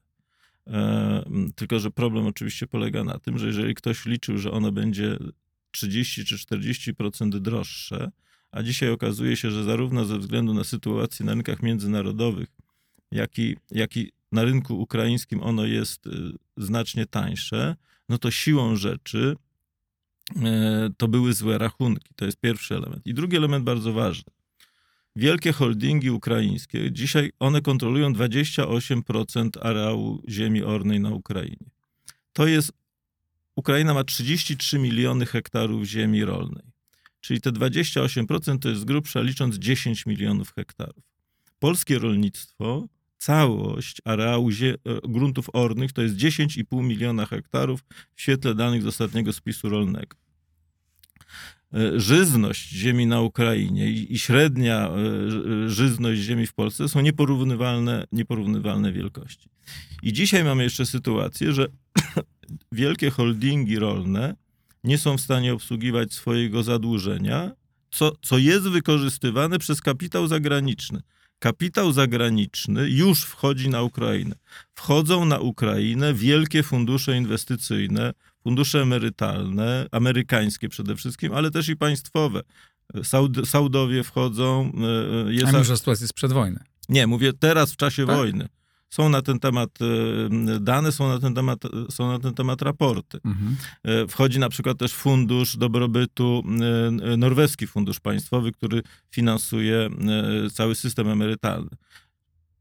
[1.54, 5.16] Tylko, że problem oczywiście polega na tym, że jeżeli ktoś liczył, że ono będzie
[5.70, 8.10] 30 czy 40% droższe,
[8.50, 12.48] a dzisiaj okazuje się, że zarówno ze względu na sytuację na rynkach międzynarodowych,
[13.10, 16.08] jak i, jak i na rynku ukraińskim ono jest
[16.56, 17.76] znacznie tańsze,
[18.08, 19.36] no to siłą rzeczy
[20.96, 22.14] to były złe rachunki.
[22.16, 23.06] To jest pierwszy element.
[23.06, 24.32] I drugi element bardzo ważny.
[25.16, 31.70] Wielkie holdingi ukraińskie, dzisiaj one kontrolują 28% areału ziemi ornej na Ukrainie.
[32.32, 32.72] To jest,
[33.54, 36.64] Ukraina ma 33 miliony hektarów ziemi rolnej.
[37.20, 41.04] Czyli te 28% to jest z grubsza licząc 10 milionów hektarów.
[41.58, 42.86] Polskie rolnictwo,
[43.18, 44.52] całość areału e,
[45.08, 50.16] gruntów ornych to jest 10,5 miliona hektarów w świetle danych z ostatniego spisu rolnego.
[51.74, 58.92] E, żyzność ziemi na Ukrainie i średnia e, żyzność ziemi w Polsce są nieporównywalne, nieporównywalne
[58.92, 59.48] wielkości.
[60.02, 61.68] I dzisiaj mamy jeszcze sytuację, że
[62.72, 64.34] wielkie holdingi rolne
[64.84, 67.52] nie są w stanie obsługiwać swojego zadłużenia,
[67.90, 71.00] co, co jest wykorzystywane przez kapitał zagraniczny.
[71.38, 74.34] Kapitał zagraniczny już wchodzi na Ukrainę.
[74.74, 78.12] Wchodzą na Ukrainę wielkie fundusze inwestycyjne,
[78.42, 82.42] fundusze emerytalne, amerykańskie przede wszystkim, ale też i państwowe.
[83.02, 84.72] Saud Saudowie wchodzą.
[85.26, 85.46] E, jest...
[85.46, 86.60] A może sytuacja sprzed wojny?
[86.88, 88.16] Nie, mówię teraz w czasie tak?
[88.16, 88.48] wojny.
[88.96, 91.58] Są na ten temat e, dane, są na ten temat,
[91.90, 93.18] są na ten temat raporty.
[93.24, 93.56] Mhm.
[93.84, 96.42] E, wchodzi na przykład też Fundusz Dobrobytu,
[97.12, 99.90] e, norweski fundusz państwowy, który finansuje
[100.52, 101.70] cały system emerytalny.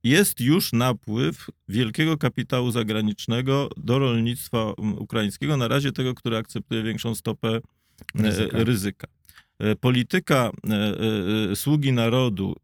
[0.04, 7.16] Jest już napływ wielkiego kapitału zagranicznego do rolnictwa ukraińskiego, na razie tego, który akceptuje większą
[7.16, 7.60] stopę
[8.16, 8.64] ryzyka.
[8.64, 9.08] ryzyka.
[9.60, 12.56] E, polityka e, e, sługi narodu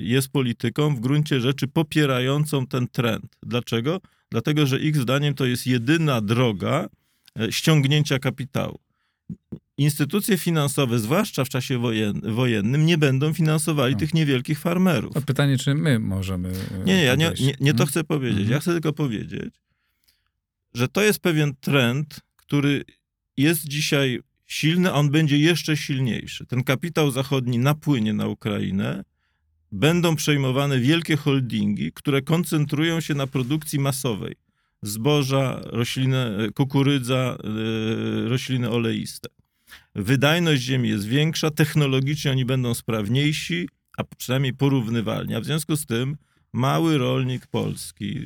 [0.00, 3.36] jest polityką w gruncie rzeczy popierającą ten trend.
[3.42, 4.00] Dlaczego?
[4.30, 6.88] Dlatego, że ich zdaniem to jest jedyna droga
[7.50, 8.78] ściągnięcia kapitału.
[9.78, 14.00] Instytucje finansowe, zwłaszcza w czasie wojen, wojennym, nie będą finansowali no.
[14.00, 15.16] tych niewielkich farmerów.
[15.16, 16.52] A pytanie, czy my możemy.
[16.84, 17.86] Nie, nie, ja nie, nie, nie to hmm?
[17.86, 18.40] chcę powiedzieć.
[18.40, 18.52] Mhm.
[18.52, 19.54] Ja chcę tylko powiedzieć,
[20.74, 22.84] że to jest pewien trend, który
[23.36, 24.20] jest dzisiaj
[24.50, 26.46] silny, on będzie jeszcze silniejszy.
[26.46, 29.04] Ten kapitał zachodni napłynie na Ukrainę,
[29.72, 34.36] będą przejmowane wielkie holdingi, które koncentrują się na produkcji masowej.
[34.82, 37.38] Zboża, rośliny, kukurydza,
[38.24, 39.28] e, rośliny oleiste.
[39.94, 45.34] Wydajność ziemi jest większa, technologicznie oni będą sprawniejsi, a przynajmniej porównywalni.
[45.34, 46.16] A w związku z tym
[46.52, 48.22] mały rolnik polski e,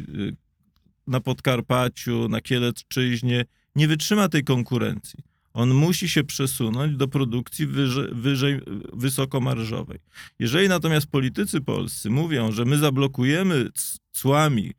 [1.07, 3.45] na Podkarpaciu, na Kielecczyźnie
[3.77, 8.61] nie wytrzyma tej konkurencji on musi się przesunąć do produkcji wyżej, wyżej
[8.93, 9.99] wysokomarżowej.
[10.39, 13.69] Jeżeli natomiast politycy polscy mówią, że my zablokujemy
[14.13, 14.73] cłami,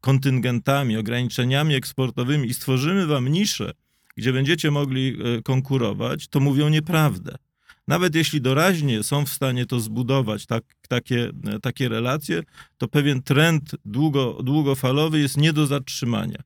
[0.00, 3.72] kontyngentami, ograniczeniami eksportowymi i stworzymy wam niszę,
[4.16, 7.36] gdzie będziecie mogli e, konkurować, to mówią nieprawdę.
[7.88, 12.42] Nawet jeśli doraźnie są w stanie to zbudować, tak, takie, e, takie relacje,
[12.78, 16.42] to pewien trend długo, długofalowy jest nie do zatrzymania.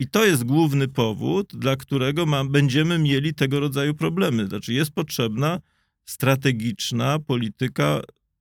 [0.00, 4.46] I to jest główny powód, dla którego ma, będziemy mieli tego rodzaju problemy.
[4.46, 5.60] Znaczy, jest potrzebna
[6.04, 8.00] strategiczna polityka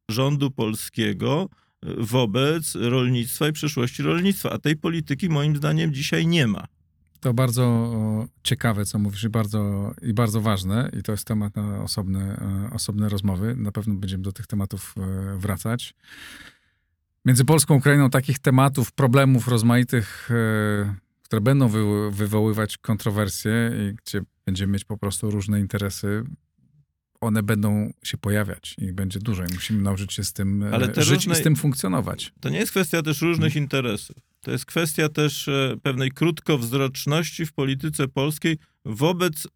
[0.10, 1.49] rządu polskiego
[1.84, 6.68] e, wobec rolnictwa i przyszłości rolnictwa, a tej polityki moim zdaniem dzisiaj nie ma.
[7.20, 11.84] To bardzo ciekawe, co mówisz, i bardzo, i bardzo ważne, i to jest temat na
[11.84, 12.39] osobne,
[12.70, 13.56] e, osobne rozmowy.
[13.56, 15.93] Na pewno będziemy do tych tematów e, wracać.
[17.26, 20.30] Między Polską a Ukrainą takich tematów, problemów rozmaitych
[21.36, 26.23] które będą wy, wywoływać kontrowersje i gdzie będziemy mieć po prostu różne interesy,
[27.21, 31.13] one będą się pojawiać i będzie dużo i musimy nauczyć się z tym Ale żyć
[31.13, 31.33] różne...
[31.33, 32.33] i z tym funkcjonować.
[32.39, 33.63] To nie jest kwestia też różnych hmm.
[33.63, 34.17] interesów.
[34.41, 39.47] To jest kwestia też e, pewnej krótkowzroczności w polityce polskiej wobec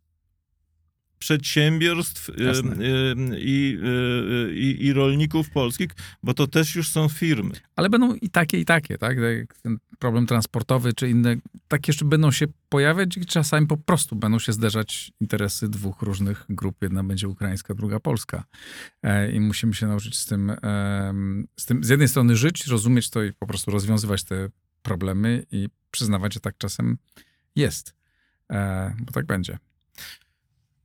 [1.19, 5.89] przedsiębiorstw y, y, i, y, i, i rolników polskich,
[6.23, 7.51] bo to też już są firmy.
[7.75, 9.17] Ale będą i takie, i takie, tak?
[9.17, 11.35] Tak Ten problem transportowy czy inne,
[11.67, 16.45] takie jeszcze będą się pojawiać i czasami po prostu będą się zderzać interesy dwóch różnych
[16.49, 16.75] grup.
[16.81, 18.43] Jedna będzie ukraińska, druga polska.
[19.03, 20.51] E, I musimy się nauczyć z tym,
[21.57, 24.49] z tym, z jednej strony żyć, rozumieć to i po prostu rozwiązywać te
[24.81, 26.97] problemy i przyznawać, że tak czasem
[27.55, 27.95] jest.
[28.51, 29.57] E, Bo tak będzie.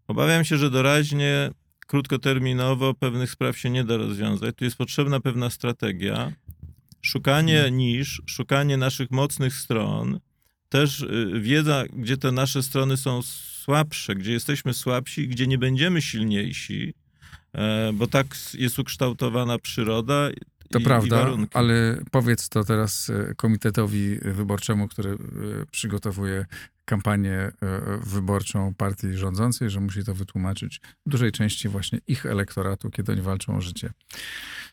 [0.08, 1.50] Obawiam się, że doraźnie,
[1.86, 4.56] krótkoterminowo pewnych spraw się nie da rozwiązać.
[4.56, 6.32] Tu jest potrzebna pewna strategia,
[7.02, 10.20] szukanie nisz, szukanie naszych mocnych stron,
[10.68, 13.22] też y, wiedza, gdzie te nasze strony są
[13.64, 16.94] słabsze, gdzie jesteśmy słabsi, gdzie nie będziemy silniejsi,
[17.52, 20.28] e, bo tak jest ukształtowana przyroda.
[20.70, 21.56] To i, i prawda, warunki.
[21.56, 25.16] ale powiedz to teraz e, komitetowi wyborczemu, który e,
[25.70, 26.46] przygotowuje
[26.84, 27.52] kampanię e,
[28.02, 33.56] wyborczą partii rządzącej, że musi to wytłumaczyć dużej części właśnie ich elektoratu, kiedy oni walczą
[33.56, 33.90] o życie.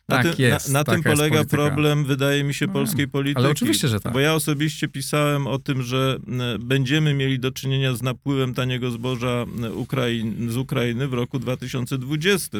[0.10, 0.70] Na tak tym, jest.
[0.70, 1.58] na, na tym polega polityka.
[1.58, 3.40] problem, wydaje mi się, No, polskiej polityki.
[3.40, 4.14] ale oczywiście, że tak.
[4.14, 6.18] Bo ja osobiście pisałem o tym, że
[6.56, 9.46] e, będziemy mieli do czynienia z napływem taniego zboża
[10.48, 12.58] e, z Ukrainy w roku 2020.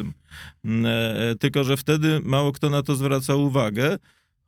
[0.64, 3.98] E, Tylko, że wtedy mało kto na to zwraca uwagę.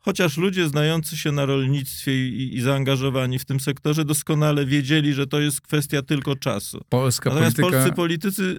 [0.05, 5.27] Chociaż ludzie znający się na rolnictwie i, i zaangażowani w tym sektorze doskonale wiedzieli, że
[5.27, 6.81] to jest kwestia tylko czasu.
[6.89, 7.79] Polska Natomiast polityka...
[7.79, 8.59] polscy politycy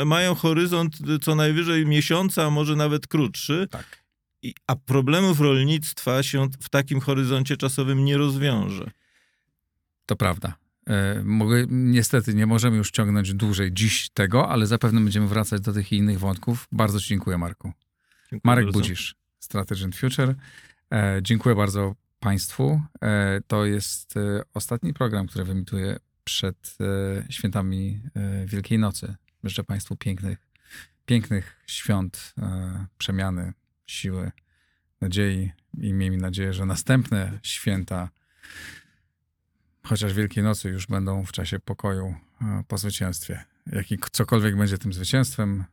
[0.00, 3.68] y, mają horyzont co najwyżej miesiąca, a może nawet krótszy.
[3.70, 4.04] Tak.
[4.42, 8.90] I, a problemów rolnictwa się w takim horyzoncie czasowym nie rozwiąże.
[10.06, 10.54] To prawda.
[10.86, 15.72] E, Mogę, niestety nie możemy już ciągnąć dłużej dziś tego, ale zapewne będziemy wracać do
[15.72, 16.68] tych i innych wątków.
[16.72, 17.72] Bardzo Ci dziękuję, Marku.
[18.22, 18.78] Dziękuję Marek bardzo.
[18.80, 20.34] Budzisz, Strategy Future.
[20.92, 22.82] E, dziękuję bardzo Państwu.
[23.02, 26.76] E, to jest e, ostatni program, który wyemituję przed
[27.30, 28.02] świętami
[28.46, 29.14] Wielkiej Nocy.
[29.44, 30.38] Życzę Państwu pięknych,
[31.06, 32.34] pięknych świąt,
[32.98, 33.52] przemiany,
[33.86, 34.32] siły,
[35.00, 38.08] nadziei i miejmy nadzieję, że następne święta,
[39.82, 42.14] chociaż Wielkiej Nocy już będą w czasie pokoju
[42.68, 43.44] po zwycięstwie.
[43.66, 45.64] Jaki, cokolwiek będzie tym zwycięstwem,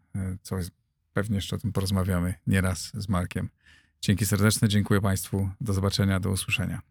[0.41, 0.55] co
[1.13, 3.49] pewnie jeszcze o tym porozmawiamy nieraz z Markiem.
[4.06, 5.49] Dzięki serdeczne, dziękuję Państwu.
[5.62, 6.82] Do zobaczenia, do usłyszenia.